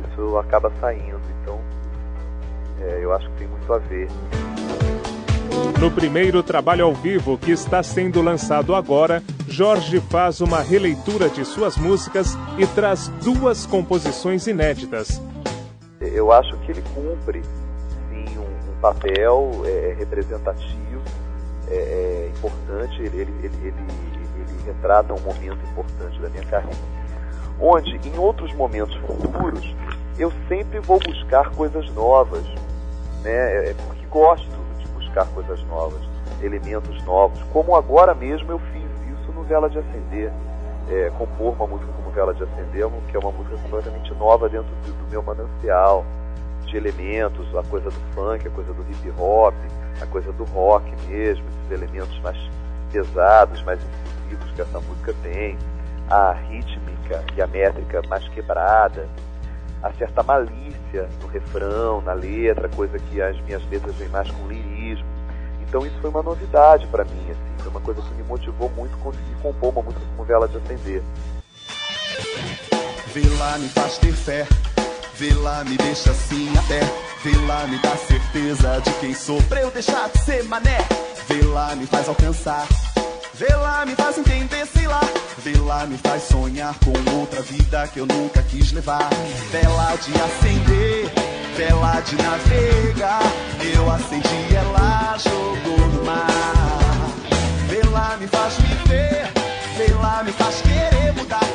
Isso 0.09 0.37
acaba 0.37 0.71
saindo. 0.79 1.36
É, 2.81 2.99
eu 3.03 3.13
acho 3.13 3.29
que 3.31 3.37
tem 3.37 3.47
muito 3.47 3.73
a 3.73 3.77
ver. 3.77 4.07
No 5.79 5.91
primeiro 5.91 6.41
trabalho 6.41 6.85
ao 6.85 6.93
vivo 6.93 7.37
que 7.37 7.51
está 7.51 7.83
sendo 7.83 8.21
lançado 8.21 8.73
agora, 8.73 9.21
Jorge 9.47 9.99
faz 9.99 10.41
uma 10.41 10.59
releitura 10.59 11.29
de 11.29 11.45
suas 11.45 11.77
músicas 11.77 12.35
e 12.57 12.65
traz 12.65 13.07
duas 13.23 13.65
composições 13.65 14.47
inéditas. 14.47 15.21
Eu 16.01 16.31
acho 16.31 16.57
que 16.57 16.71
ele 16.71 16.83
cumpre 16.93 17.43
sim 18.09 18.37
um, 18.37 18.71
um 18.71 18.81
papel 18.81 19.51
é, 19.65 19.95
representativo, 19.97 21.01
é, 21.69 21.75
é 21.75 22.31
importante, 22.35 23.01
ele, 23.01 23.21
ele, 23.21 23.33
ele, 23.43 23.53
ele, 23.63 23.77
retrata 24.65 25.13
um 25.13 25.19
momento 25.21 25.59
importante 25.71 26.19
da 26.19 26.29
minha 26.29 26.43
carreira. 26.45 26.77
Onde, 27.59 27.99
em 28.07 28.17
outros 28.17 28.53
momentos 28.53 28.95
futuros, 28.97 29.75
eu 30.19 30.31
sempre 30.47 30.79
vou 30.79 30.99
buscar 30.99 31.49
coisas 31.51 31.89
novas, 31.93 32.43
né? 33.27 33.69
É, 33.69 33.75
porque 33.85 34.05
gosto 34.05 34.57
buscar 34.95 35.25
coisas 35.27 35.61
novas, 35.63 36.01
elementos 36.41 37.03
novos, 37.03 37.41
como 37.51 37.75
agora 37.75 38.13
mesmo 38.13 38.51
eu 38.51 38.59
fiz 38.59 39.19
isso 39.19 39.31
no 39.31 39.43
Vela 39.43 39.69
de 39.69 39.79
Acender. 39.79 40.31
É, 40.89 41.11
compor 41.17 41.53
uma 41.53 41.67
música 41.67 41.91
como 41.91 42.09
Vela 42.11 42.33
de 42.33 42.43
Acender, 42.43 42.87
que 43.09 43.17
é 43.17 43.19
uma 43.19 43.31
música 43.31 43.57
completamente 43.57 44.13
nova 44.13 44.47
dentro 44.47 44.73
do, 44.85 44.93
do 44.93 45.11
meu 45.11 45.21
manancial 45.21 46.05
de 46.65 46.77
elementos, 46.77 47.45
a 47.55 47.63
coisa 47.63 47.89
do 47.89 47.99
funk, 48.13 48.47
a 48.47 48.51
coisa 48.51 48.73
do 48.73 48.81
hip 48.83 49.13
hop, 49.17 49.53
a 50.01 50.05
coisa 50.05 50.31
do 50.31 50.43
rock 50.45 50.85
mesmo, 51.07 51.45
esses 51.45 51.71
elementos 51.71 52.19
mais 52.21 52.37
pesados, 52.91 53.61
mais 53.63 53.79
incisivos 53.81 54.51
que 54.51 54.61
essa 54.61 54.79
música 54.79 55.13
tem, 55.23 55.57
a 56.09 56.33
rítmica 56.33 57.23
e 57.35 57.41
a 57.41 57.47
métrica 57.47 58.01
mais 58.09 58.27
quebrada, 58.29 59.07
a 59.81 59.91
certa 59.93 60.23
malícia 60.23 61.09
no 61.21 61.27
refrão, 61.27 62.01
na 62.01 62.13
letra, 62.13 62.69
coisa 62.69 62.97
que 62.97 63.21
as 63.21 63.39
minhas 63.41 63.63
letras 63.69 63.95
vêm 63.95 64.09
mais 64.09 64.29
com 64.31 64.47
lirismo. 64.47 65.05
Então 65.61 65.85
isso 65.85 65.97
foi 65.99 66.09
uma 66.09 66.23
novidade 66.23 66.87
para 66.87 67.03
mim, 67.03 67.29
assim, 67.29 67.57
foi 67.59 67.69
uma 67.69 67.81
coisa 67.81 68.01
que 68.01 68.13
me 68.13 68.23
motivou 68.23 68.69
muito 68.69 68.97
conseguir 68.99 69.35
compor 69.41 69.71
uma 69.71 69.81
música 69.81 70.01
como 70.15 70.25
Vela 70.27 70.47
de 70.47 70.57
Acender. 70.57 71.03
Vê 73.13 73.21
me 73.21 73.69
faz 73.69 73.97
ter 73.97 74.13
fé, 74.13 74.47
vê 75.15 75.33
me 75.69 75.77
deixa 75.77 76.11
assim 76.11 76.49
até, 76.57 76.79
vê 77.23 77.31
me 77.67 77.81
dá 77.81 77.97
certeza 77.97 78.79
de 78.81 78.91
quem 78.99 79.13
sou 79.13 79.41
pra 79.43 79.61
eu 79.61 79.71
deixar 79.71 80.09
de 80.09 80.19
ser 80.19 80.43
mané, 80.45 80.77
vê 81.27 81.75
me 81.75 81.85
faz 81.85 82.07
alcançar 82.07 82.65
Vê 83.33 83.53
lá, 83.55 83.85
me 83.85 83.95
faz 83.95 84.17
entender, 84.17 84.65
sei 84.65 84.87
lá. 84.87 85.01
Vê 85.39 85.57
lá, 85.59 85.85
me 85.85 85.97
faz 85.97 86.23
sonhar 86.23 86.75
com 86.83 87.19
outra 87.19 87.41
vida 87.41 87.87
que 87.87 87.99
eu 87.99 88.05
nunca 88.05 88.41
quis 88.43 88.71
levar. 88.71 89.09
Vela 89.51 89.95
de 89.95 90.13
acender, 90.21 91.11
vela 91.55 92.01
de 92.01 92.15
navegar. 92.15 93.21
Eu 93.73 93.91
acendi, 93.91 94.55
ela 94.55 95.17
jogou 95.17 95.87
no 95.87 96.05
mar. 96.05 96.27
Vê 97.69 97.81
lá, 97.89 98.17
me 98.19 98.27
faz 98.27 98.55
viver, 98.55 99.31
vê 99.77 99.93
lá, 99.93 100.23
me 100.23 100.31
faz 100.31 100.61
querer 100.61 101.13
mudar. 101.13 101.46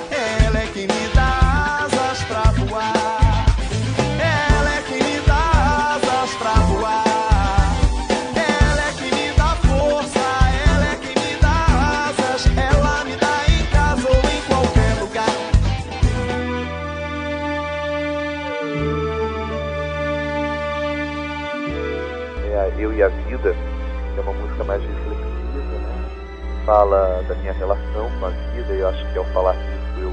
Fala 26.65 27.25
da 27.29 27.35
minha 27.37 27.53
relação 27.53 28.11
com 28.21 28.27
a 28.27 28.31
vida, 28.31 28.73
e 28.73 28.81
eu 28.81 28.89
acho 28.89 29.05
que 29.13 29.19
ao 29.19 29.25
falar 29.27 29.55
disso 29.55 30.01
eu 30.01 30.13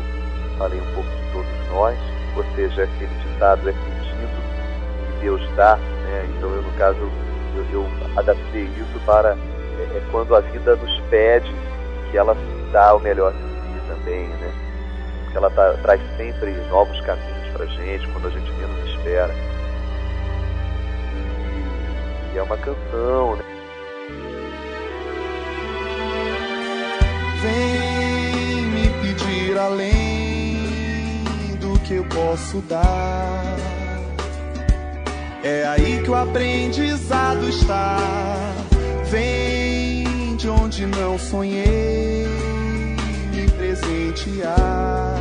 falei 0.58 0.80
um 0.82 0.94
pouco 0.96 1.10
de 1.10 1.32
todos 1.32 1.70
nós, 1.72 1.98
ou 2.36 2.44
seja, 2.56 2.84
aquele 2.84 3.14
ditado 3.24 3.70
é 3.70 3.72
pedido 3.72 4.42
e 5.08 5.22
Deus 5.22 5.42
dá, 5.56 5.76
né? 5.76 6.28
Então 6.36 6.50
eu, 6.50 6.62
no 6.62 6.72
caso, 6.74 6.98
eu, 7.56 7.66
eu 7.72 7.88
adaptei 8.18 8.64
isso 8.64 9.00
para 9.06 9.38
é, 9.78 9.98
é, 9.98 10.04
quando 10.12 10.36
a 10.36 10.40
vida 10.40 10.76
nos 10.76 11.00
pede 11.10 11.54
que 12.10 12.18
ela 12.18 12.36
dá 12.72 12.96
o 12.96 13.00
melhor 13.00 13.32
de 13.32 13.40
si 13.40 13.88
também, 13.88 14.28
né? 14.28 14.52
Que 15.32 15.38
ela 15.38 15.52
tá, 15.52 15.74
traz 15.84 16.02
sempre 16.18 16.52
novos 16.70 17.00
caminhos 17.02 17.48
pra 17.54 17.66
gente, 17.68 18.08
quando 18.08 18.28
a 18.28 18.32
gente 18.32 18.52
menos 18.54 18.90
espera 18.90 19.34
e 22.34 22.38
é 22.38 22.44
uma 22.44 22.58
canção, 22.58 23.36
né? 23.36 23.59
Vem 27.42 28.66
me 28.66 28.90
pedir 29.02 29.58
além 29.58 30.58
do 31.62 31.80
que 31.80 31.94
eu 31.94 32.04
posso 32.06 32.60
dar. 32.62 33.56
É 35.42 35.66
aí 35.68 36.02
que 36.04 36.10
o 36.10 36.16
aprendizado 36.16 37.48
está. 37.48 37.98
Vem 39.06 40.36
de 40.36 40.50
onde 40.50 40.86
não 40.86 41.18
sonhei 41.18 42.28
me 43.34 43.50
presentear. 43.52 45.18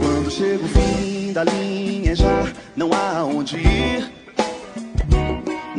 Quando 0.00 0.28
chega 0.28 0.64
o 0.64 0.68
fim 0.68 1.32
da 1.32 1.44
linha 1.44 2.16
já 2.16 2.52
não 2.74 2.90
há 2.92 3.24
onde 3.24 3.58
ir. 3.58 4.19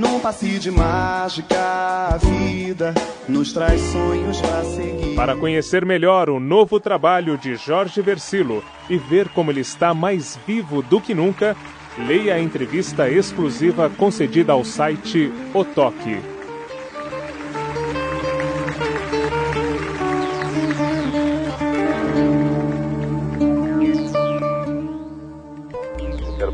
Num 0.02 0.20
passe 0.20 0.58
de 0.58 0.72
mágica, 0.72 1.60
a 1.60 2.18
vida 2.18 2.92
nos 3.30 3.54
traz 3.54 3.80
sonhos 3.80 4.42
para 4.42 4.64
seguir. 4.64 5.16
Para 5.16 5.36
conhecer 5.36 5.86
melhor 5.86 6.28
o 6.28 6.40
novo 6.40 6.80
trabalho 6.80 7.38
de 7.38 7.56
Jorge 7.56 8.02
Versilo 8.02 8.64
e 8.90 8.98
ver 8.98 9.30
como 9.30 9.52
ele 9.52 9.60
está 9.60 9.94
mais 9.94 10.40
vivo 10.48 10.82
do 10.82 11.00
que 11.00 11.14
nunca, 11.14 11.56
leia 12.00 12.34
a 12.34 12.40
entrevista 12.40 13.08
exclusiva 13.12 13.92
concedida 13.92 14.54
ao 14.54 14.66
site 14.66 15.32
O 15.54 15.64
Toque. 15.64 16.18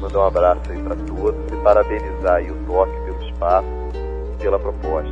mandar 0.07 0.19
um 0.19 0.27
abraço 0.27 0.71
aí 0.71 0.81
para 0.81 0.95
todos 0.95 1.51
e 1.51 1.63
parabenizar 1.63 2.35
aí 2.35 2.51
o 2.51 2.55
Toque 2.65 2.99
pelo 3.01 3.26
espaço 3.37 3.67
e 4.33 4.41
pela 4.41 4.57
proposta. 4.57 5.09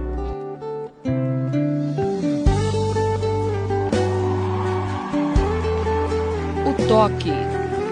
O 6.68 6.88
Toque, 6.88 7.32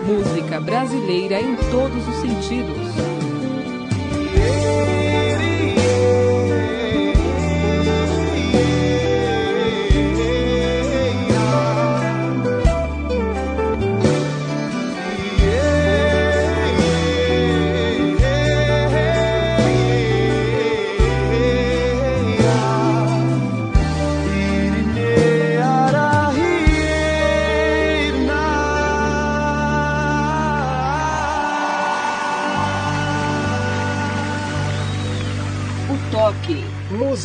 música 0.05 0.59
brasileira 0.59 1.39
em 1.39 1.55
todos 1.71 2.07
os 2.07 2.15
sentidos. 2.15 2.82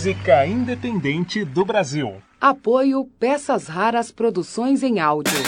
Música 0.08 0.46
independente 0.46 1.44
do 1.44 1.66
Brasil. 1.66 2.14
Apoio 2.40 3.06
Peças 3.20 3.66
Raras 3.66 4.10
Produções 4.10 4.82
em 4.82 5.00
Áudio. 5.00 5.38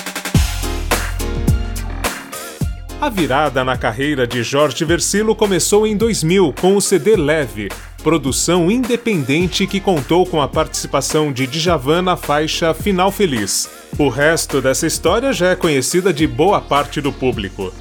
A 3.00 3.08
virada 3.08 3.64
na 3.64 3.78
carreira 3.78 4.26
de 4.26 4.42
Jorge 4.42 4.84
Versilo 4.84 5.34
começou 5.34 5.86
em 5.86 5.96
2000 5.96 6.52
com 6.60 6.76
o 6.76 6.80
CD 6.82 7.16
Leve, 7.16 7.70
produção 8.02 8.70
independente 8.70 9.66
que 9.66 9.80
contou 9.80 10.26
com 10.26 10.42
a 10.42 10.48
participação 10.48 11.32
de 11.32 11.46
Djavan 11.46 12.02
na 12.02 12.16
faixa 12.18 12.74
Final 12.74 13.10
Feliz. 13.10 13.66
O 13.98 14.10
resto 14.10 14.60
dessa 14.60 14.86
história 14.86 15.32
já 15.32 15.52
é 15.52 15.56
conhecida 15.56 16.12
de 16.12 16.26
boa 16.26 16.60
parte 16.60 17.00
do 17.00 17.10
público. 17.10 17.72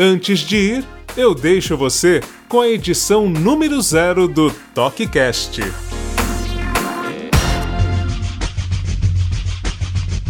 Antes 0.00 0.38
de 0.38 0.56
ir, 0.56 0.84
eu 1.14 1.34
deixo 1.34 1.76
você 1.76 2.22
com 2.50 2.62
a 2.62 2.68
edição 2.68 3.28
número 3.28 3.80
zero 3.80 4.26
do 4.26 4.50
ToqueCast. 4.74 5.62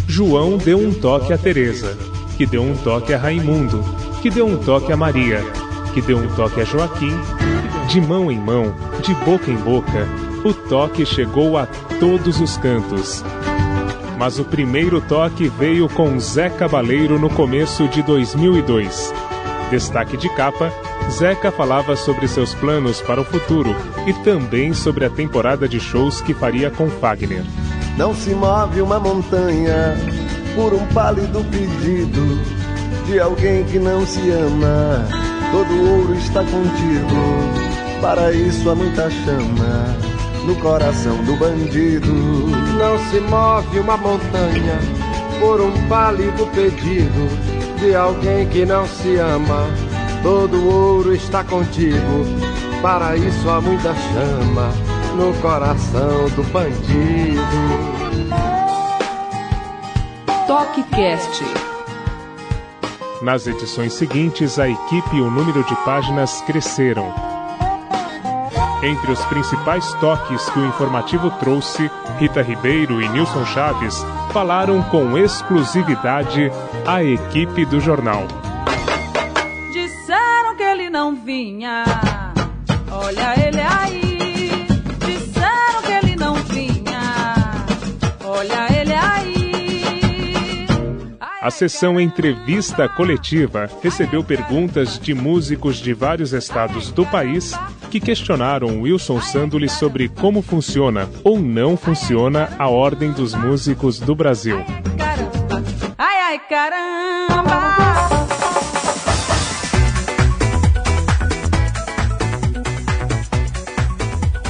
João 0.05 0.55
deu 0.55 0.77
um 0.77 0.93
toque 0.93 1.33
a 1.33 1.37
Teresa, 1.39 1.97
que 2.37 2.45
deu 2.45 2.61
um 2.61 2.77
toque 2.77 3.11
a 3.11 3.17
Raimundo, 3.17 3.83
que 4.21 4.29
deu 4.29 4.45
um 4.45 4.55
toque 4.55 4.93
a 4.93 4.95
Maria, 4.95 5.41
que 5.95 6.01
deu 6.03 6.19
um 6.19 6.27
toque 6.35 6.61
a 6.61 6.63
Joaquim. 6.63 7.19
De 7.87 7.99
mão 7.99 8.31
em 8.31 8.37
mão, 8.37 8.71
de 9.01 9.15
boca 9.25 9.49
em 9.49 9.57
boca, 9.57 10.07
o 10.45 10.53
toque 10.53 11.03
chegou 11.07 11.57
a 11.57 11.65
todos 11.99 12.39
os 12.39 12.55
cantos. 12.57 13.23
Mas 14.19 14.37
o 14.37 14.45
primeiro 14.45 15.01
toque 15.01 15.47
veio 15.47 15.89
com 15.89 16.19
Zé 16.19 16.51
Cabaleiro 16.51 17.17
no 17.17 17.31
começo 17.31 17.87
de 17.87 18.03
2002. 18.03 19.11
Destaque 19.71 20.17
de 20.17 20.27
capa, 20.35 20.69
Zeca 21.09 21.49
falava 21.49 21.95
sobre 21.95 22.27
seus 22.27 22.53
planos 22.53 22.99
para 22.99 23.21
o 23.21 23.23
futuro 23.23 23.73
e 24.05 24.11
também 24.15 24.73
sobre 24.73 25.05
a 25.05 25.09
temporada 25.09 25.65
de 25.65 25.79
shows 25.79 26.19
que 26.19 26.33
faria 26.33 26.69
com 26.69 26.89
Fagner. 26.89 27.45
Não 27.95 28.13
se 28.13 28.31
move 28.31 28.81
uma 28.81 28.99
montanha 28.99 29.95
por 30.55 30.73
um 30.73 30.85
pálido 30.87 31.41
pedido 31.45 32.37
de 33.07 33.17
alguém 33.17 33.63
que 33.63 33.79
não 33.79 34.05
se 34.05 34.29
ama. 34.31 35.07
Todo 35.53 35.89
ouro 35.89 36.15
está 36.15 36.43
contigo, 36.43 38.01
para 38.01 38.33
isso 38.33 38.69
há 38.69 38.75
muita 38.75 39.09
chama 39.09 39.95
no 40.45 40.55
coração 40.57 41.15
do 41.23 41.37
bandido. 41.37 42.11
Não 42.77 42.99
se 43.09 43.21
move 43.21 43.79
uma 43.79 43.95
montanha 43.95 44.79
por 45.39 45.61
um 45.61 45.71
pálido 45.87 46.45
pedido 46.47 47.70
de 47.81 47.95
alguém 47.95 48.47
que 48.47 48.63
não 48.63 48.85
se 48.85 49.17
ama. 49.17 49.65
Todo 50.21 50.69
ouro 50.69 51.15
está 51.15 51.43
contigo, 51.43 52.23
para 52.79 53.17
isso 53.17 53.49
há 53.49 53.59
muita 53.59 53.93
chama 53.95 54.71
no 55.15 55.33
coração 55.41 56.29
do 56.35 56.43
bandido. 56.51 57.41
Toque 60.45 60.83
Cast. 60.83 61.43
Nas 63.23 63.47
edições 63.47 63.93
seguintes, 63.93 64.59
a 64.59 64.69
equipe 64.69 65.15
e 65.15 65.21
o 65.21 65.31
número 65.31 65.63
de 65.63 65.75
páginas 65.83 66.41
cresceram. 66.41 67.11
Entre 68.83 69.11
os 69.11 69.23
principais 69.25 69.91
toques 69.95 70.49
que 70.49 70.59
o 70.59 70.65
informativo 70.65 71.31
trouxe, 71.39 71.89
Rita 72.19 72.41
Ribeiro 72.41 73.01
e 73.01 73.09
Nilson 73.09 73.45
Chaves 73.45 74.05
falaram 74.31 74.81
com 74.83 75.17
exclusividade 75.17 76.49
a 76.87 77.03
equipe 77.03 77.65
do 77.65 77.81
jornal. 77.81 78.25
Disseram 79.73 80.55
que 80.55 80.63
ele 80.63 80.89
não 80.89 81.15
vinha. 81.15 81.83
Olha 82.89 83.45
ele 83.45 83.59
aí. 83.59 84.67
Disseram 85.05 85.81
que 85.83 85.91
ele 85.91 86.15
não 86.15 86.35
vinha. 86.35 87.43
Olha 88.23 88.79
ele 88.79 88.93
aí. 88.93 89.51
A 91.41 91.51
sessão 91.51 91.99
Entrevista 91.99 92.87
Coletiva 92.87 93.69
recebeu 93.83 94.23
perguntas 94.23 94.97
de 94.97 95.13
músicos 95.13 95.75
de 95.77 95.93
vários 95.93 96.31
estados 96.31 96.89
do 96.91 97.05
país 97.05 97.53
que 97.91 97.99
questionaram 97.99 98.79
Wilson 98.79 99.19
Sanduli 99.19 99.67
sobre 99.67 100.07
como 100.07 100.41
funciona 100.41 101.09
ou 101.25 101.37
não 101.37 101.75
funciona 101.75 102.49
a 102.57 102.69
Ordem 102.69 103.11
dos 103.11 103.35
Músicos 103.35 103.99
do 103.99 104.15
Brasil. 104.15 104.63
Ai, 105.97 106.17
ai, 106.29 106.39
caramba. 106.47 107.61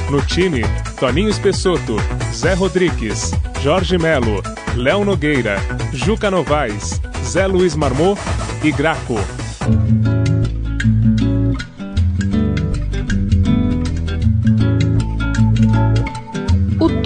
No 0.08 0.22
time, 0.22 0.62
Toninho 1.00 1.28
Espessoto, 1.28 1.96
Zé 2.32 2.54
Rodrigues, 2.54 3.32
Jorge 3.60 3.98
Melo, 3.98 4.40
Léo 4.76 5.04
Nogueira, 5.04 5.56
Juca 5.92 6.30
Novaes, 6.30 7.00
Zé 7.24 7.48
Luiz 7.48 7.74
Marmot 7.74 8.20
e 8.62 8.70
Graco. 8.70 9.16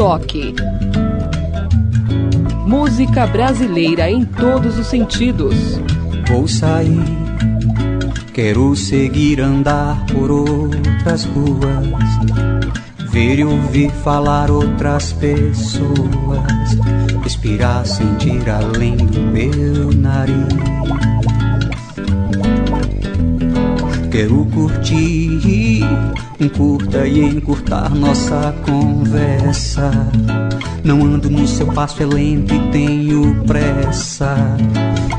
Toque. 0.07 0.55
Música 2.65 3.27
brasileira 3.27 4.09
em 4.09 4.25
todos 4.25 4.79
os 4.79 4.87
sentidos. 4.87 5.81
Vou 6.29 6.47
sair, 6.47 7.03
quero 8.33 8.77
seguir 8.77 9.41
andar 9.41 10.07
por 10.07 10.31
outras 10.31 11.25
ruas, 11.25 11.89
ver 13.11 13.41
e 13.41 13.45
ouvir 13.45 13.91
falar 14.05 14.49
outras 14.49 15.13
pessoas, 15.13 15.91
respirar, 17.25 17.85
sentir 17.85 18.49
além 18.49 18.97
do 18.97 19.21
meu 19.23 19.91
nariz. 19.91 20.76
Quero 24.17 24.47
curtir, 24.47 25.83
encurta 26.41 27.07
e 27.07 27.21
encurtar 27.21 27.95
nossa 27.95 28.55
conversa. 28.65 29.91
Não 30.83 31.03
ando 31.03 31.29
no 31.29 31.47
seu 31.47 31.67
passo, 31.67 32.03
é 32.03 32.07
lento 32.07 32.55
e 32.55 32.71
tenho 32.71 33.45
pressa. 33.45 34.35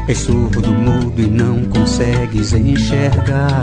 És 0.07 0.17
surdo, 0.17 0.71
mudo 0.71 1.21
e 1.21 1.27
não 1.27 1.63
consegues 1.65 2.53
enxergar. 2.53 3.61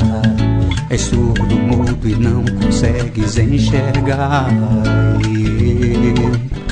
És 0.88 1.00
surdo, 1.00 1.56
mudo 1.56 2.08
e 2.08 2.14
não 2.14 2.44
consegues 2.44 3.36
enxergar. 3.36 4.46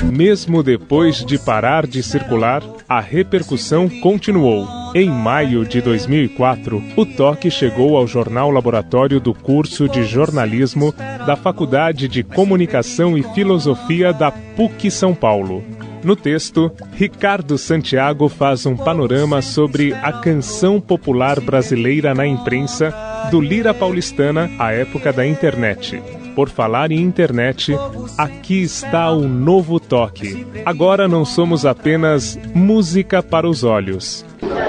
Mesmo 0.09 0.63
depois 0.63 1.25
de 1.25 1.37
parar 1.37 1.85
de 1.85 2.01
circular, 2.01 2.63
a 2.87 3.01
repercussão 3.01 3.89
continuou. 3.89 4.82
Em 4.95 5.09
maio 5.09 5.65
de 5.65 5.81
2004, 5.81 6.83
o 6.95 7.03
toque 7.03 7.49
chegou 7.49 7.97
ao 7.97 8.05
jornal 8.05 8.51
laboratório 8.51 9.19
do 9.19 9.33
curso 9.33 9.89
de 9.89 10.03
jornalismo 10.03 10.93
da 11.25 11.35
Faculdade 11.35 12.07
de 12.07 12.21
Comunicação 12.21 13.17
e 13.17 13.23
Filosofia 13.23 14.13
da 14.13 14.31
PUC 14.31 14.91
São 14.91 15.15
Paulo. 15.15 15.63
No 16.03 16.15
texto, 16.15 16.71
Ricardo 16.91 17.57
Santiago 17.57 18.29
faz 18.29 18.67
um 18.67 18.75
panorama 18.77 19.41
sobre 19.41 19.93
a 19.93 20.13
canção 20.13 20.79
popular 20.79 21.39
brasileira 21.39 22.13
na 22.13 22.27
imprensa 22.27 22.93
do 23.31 23.41
Lira 23.41 23.73
Paulistana 23.73 24.47
à 24.59 24.73
época 24.73 25.11
da 25.11 25.25
internet. 25.25 26.03
Por 26.35 26.49
falar 26.49 26.91
em 26.91 26.99
internet, 26.99 27.75
aqui 28.15 28.61
está 28.61 29.11
o 29.11 29.27
novo 29.27 29.79
toque. 29.79 30.45
Agora 30.63 31.07
não 31.07 31.25
somos 31.25 31.65
apenas 31.65 32.37
música 32.53 33.23
para 33.23 33.49
os 33.49 33.63
olhos. 33.63 34.23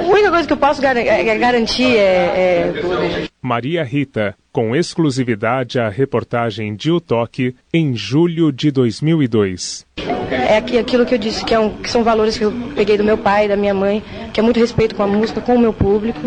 Única 0.05 0.31
coisa 0.31 0.47
que 0.47 0.53
eu 0.53 0.57
posso 0.57 0.83
gar 0.83 0.95
garantir 0.95 1.97
é, 1.97 2.73
é, 2.73 3.29
Maria 3.41 3.83
Rita, 3.83 4.35
com 4.53 4.77
exclusividade 4.77 5.79
a 5.79 5.89
reportagem 5.89 6.75
de 6.75 6.91
O 6.91 7.01
Toque 7.01 7.55
em 7.73 7.95
julho 7.95 8.53
de 8.53 8.71
2002. 8.71 9.87
É 10.31 10.59
aquilo 10.59 11.07
que 11.07 11.15
eu 11.15 11.19
disse, 11.19 11.45
que, 11.45 11.55
é 11.55 11.59
um, 11.59 11.71
que 11.71 11.91
são 11.91 12.03
valores 12.05 12.37
que 12.37 12.45
eu 12.45 12.53
peguei 12.75 12.97
do 12.97 13.05
meu 13.05 13.17
pai, 13.17 13.49
da 13.49 13.57
minha 13.57 13.75
mãe, 13.75 14.03
que 14.33 14.41
é 14.41 14.43
muito 14.43 14.61
respeito 14.61 14.95
com 14.95 15.03
a 15.03 15.07
música, 15.07 15.41
com 15.41 15.55
o 15.55 15.59
meu 15.59 15.73
público, 15.73 16.21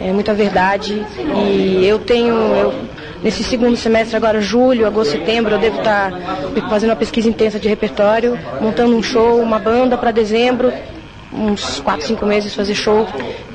é 0.00 0.12
muita 0.12 0.32
verdade. 0.32 1.04
E 1.46 1.84
eu 1.84 1.98
tenho, 1.98 2.34
eu, 2.34 2.74
nesse 3.22 3.44
segundo 3.44 3.76
semestre, 3.76 4.16
agora 4.16 4.40
julho, 4.40 4.86
agosto, 4.86 5.12
setembro, 5.12 5.54
eu 5.54 5.58
devo 5.58 5.78
estar 5.78 6.10
fazendo 6.68 6.90
uma 6.90 6.96
pesquisa 6.96 7.28
intensa 7.28 7.58
de 7.58 7.68
repertório, 7.68 8.38
montando 8.60 8.96
um 8.96 9.02
show, 9.02 9.40
uma 9.40 9.58
banda 9.58 9.96
para 9.98 10.10
dezembro, 10.10 10.72
uns 11.32 11.80
4, 11.80 12.06
5 12.06 12.26
meses 12.26 12.54
fazer 12.54 12.74
show, 12.74 13.06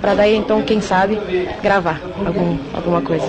para 0.01 0.13
daí 0.13 0.36
então, 0.36 0.61
quem 0.61 0.82
sabe, 0.82 1.17
gravar 1.61 2.01
algum, 2.26 2.57
alguma 2.73 3.01
coisa. 3.01 3.26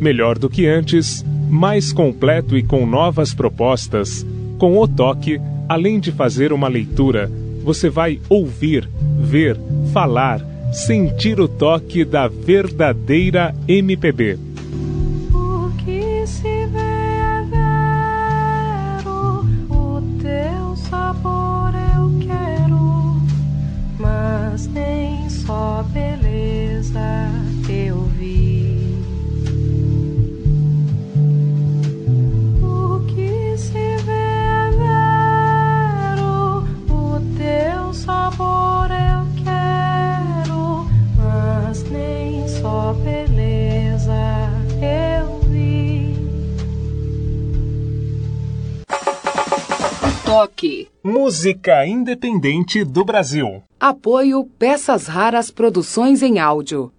Melhor 0.00 0.38
do 0.38 0.50
que 0.50 0.66
antes, 0.66 1.24
mais 1.48 1.92
completo 1.92 2.56
e 2.56 2.62
com 2.62 2.84
novas 2.86 3.32
propostas, 3.34 4.26
com 4.58 4.78
o 4.78 4.86
toque, 4.86 5.40
além 5.68 5.98
de 5.98 6.12
fazer 6.12 6.52
uma 6.52 6.68
leitura, 6.68 7.30
você 7.62 7.88
vai 7.88 8.20
ouvir, 8.28 8.88
ver, 9.18 9.58
falar, 9.92 10.40
sentir 10.72 11.40
o 11.40 11.48
toque 11.48 12.04
da 12.04 12.28
verdadeira 12.28 13.54
MPB. 13.66 14.45
só 25.76 25.82
beleza 25.82 27.28
eu 27.68 28.04
vi. 28.16 29.04
O 32.62 33.04
que 33.06 33.58
se 33.58 33.72
vê 33.72 34.12
é 34.12 34.70
vero, 36.14 36.64
o 36.88 37.20
teu 37.36 37.92
sabor 37.92 38.88
eu 38.90 39.26
quero, 39.44 40.88
mas 41.18 41.82
nem 41.90 42.48
só 42.48 42.94
beleza 42.94 44.14
eu 44.80 45.40
vi. 45.50 46.16
Toque. 50.24 50.95
Música 51.08 51.86
independente 51.86 52.82
do 52.82 53.04
Brasil. 53.04 53.62
Apoio 53.78 54.44
Peças 54.58 55.06
Raras 55.06 55.52
Produções 55.52 56.20
em 56.20 56.40
Áudio. 56.40 56.92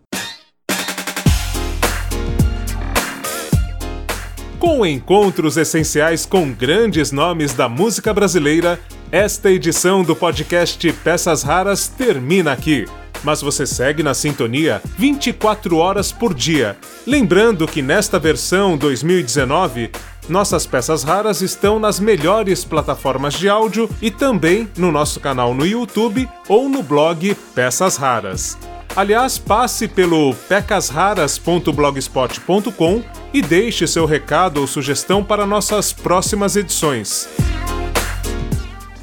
Com 4.57 4.85
encontros 4.85 5.57
essenciais 5.57 6.25
com 6.25 6.53
grandes 6.53 7.11
nomes 7.11 7.53
da 7.53 7.67
música 7.67 8.13
brasileira, 8.13 8.79
esta 9.11 9.51
edição 9.51 10.03
do 10.03 10.15
podcast 10.15 10.89
Peças 11.03 11.43
Raras 11.43 11.89
termina 11.89 12.53
aqui. 12.53 12.85
Mas 13.23 13.41
você 13.41 13.65
segue 13.65 14.03
na 14.03 14.13
sintonia 14.13 14.81
24 14.97 15.77
horas 15.77 16.11
por 16.11 16.33
dia. 16.33 16.77
Lembrando 17.05 17.67
que 17.67 17.81
nesta 17.81 18.19
versão 18.19 18.77
2019, 18.77 19.91
nossas 20.29 20.65
peças 20.65 21.03
raras 21.03 21.41
estão 21.41 21.79
nas 21.79 21.99
melhores 21.99 22.63
plataformas 22.65 23.33
de 23.33 23.47
áudio 23.47 23.87
e 24.01 24.09
também 24.11 24.67
no 24.77 24.91
nosso 24.91 25.19
canal 25.19 25.53
no 25.53 25.65
YouTube 25.65 26.27
ou 26.47 26.67
no 26.67 26.83
blog 26.83 27.35
Peças 27.55 27.97
Raras. 27.97 28.57
Aliás, 28.95 29.37
passe 29.37 29.87
pelo 29.87 30.33
pecasraras.blogspot.com 30.49 33.03
e 33.33 33.41
deixe 33.43 33.85
seu 33.85 34.05
recado 34.05 34.59
ou 34.59 34.67
sugestão 34.67 35.23
para 35.23 35.45
nossas 35.45 35.93
próximas 35.93 36.55
edições. 36.55 37.29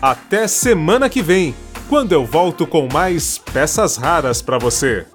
Até 0.03 0.49
semana 0.49 1.09
que 1.09 1.23
vem, 1.23 1.55
quando 1.89 2.12
eu 2.12 2.24
volto 2.24 2.66
com 2.66 2.89
mais 2.93 3.39
peças 3.39 3.97
raras 3.97 4.43
para 4.43 4.59
você. 4.59 5.07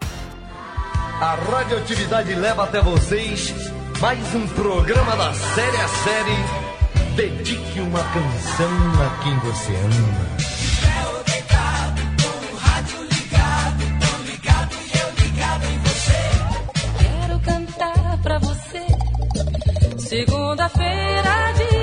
A 1.19 1.35
radioatividade 1.35 2.33
leva 2.33 2.63
até 2.63 2.81
vocês 2.81 3.53
mais 3.99 4.33
um 4.33 4.47
programa 4.47 5.15
da 5.17 5.33
série 5.33 5.77
a 5.77 5.87
série. 5.87 7.15
Dedique 7.15 7.81
uma 7.81 8.01
canção 8.01 8.71
a 9.05 9.23
quem 9.23 9.37
você 9.39 9.73
ama. 9.75 10.39
Quero 16.97 17.39
cantar 17.41 18.17
pra 18.23 18.39
você. 18.39 18.85
Segunda-feira 19.97 21.53
de 21.57 21.78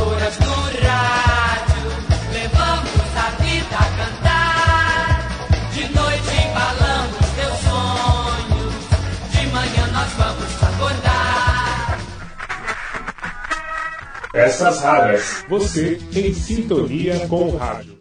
cantoras 0.00 0.36
do 0.38 0.50
rádio, 0.86 1.84
levamos 2.32 3.16
a 3.16 3.30
vida 3.42 3.76
a 3.76 3.84
cantar. 3.98 5.28
De 5.72 5.82
noite 5.94 6.30
embalamos 6.48 7.26
teus 7.36 7.58
sonhos, 7.60 8.74
de 9.30 9.46
manhã 9.48 9.86
nós 9.92 10.10
vamos 10.14 10.62
acordar. 10.62 11.98
Peças 14.32 14.80
raras. 14.80 15.44
Você 15.48 16.00
em 16.14 16.32
sintonia 16.32 17.26
com 17.28 17.48
o 17.48 17.56
rádio. 17.56 17.98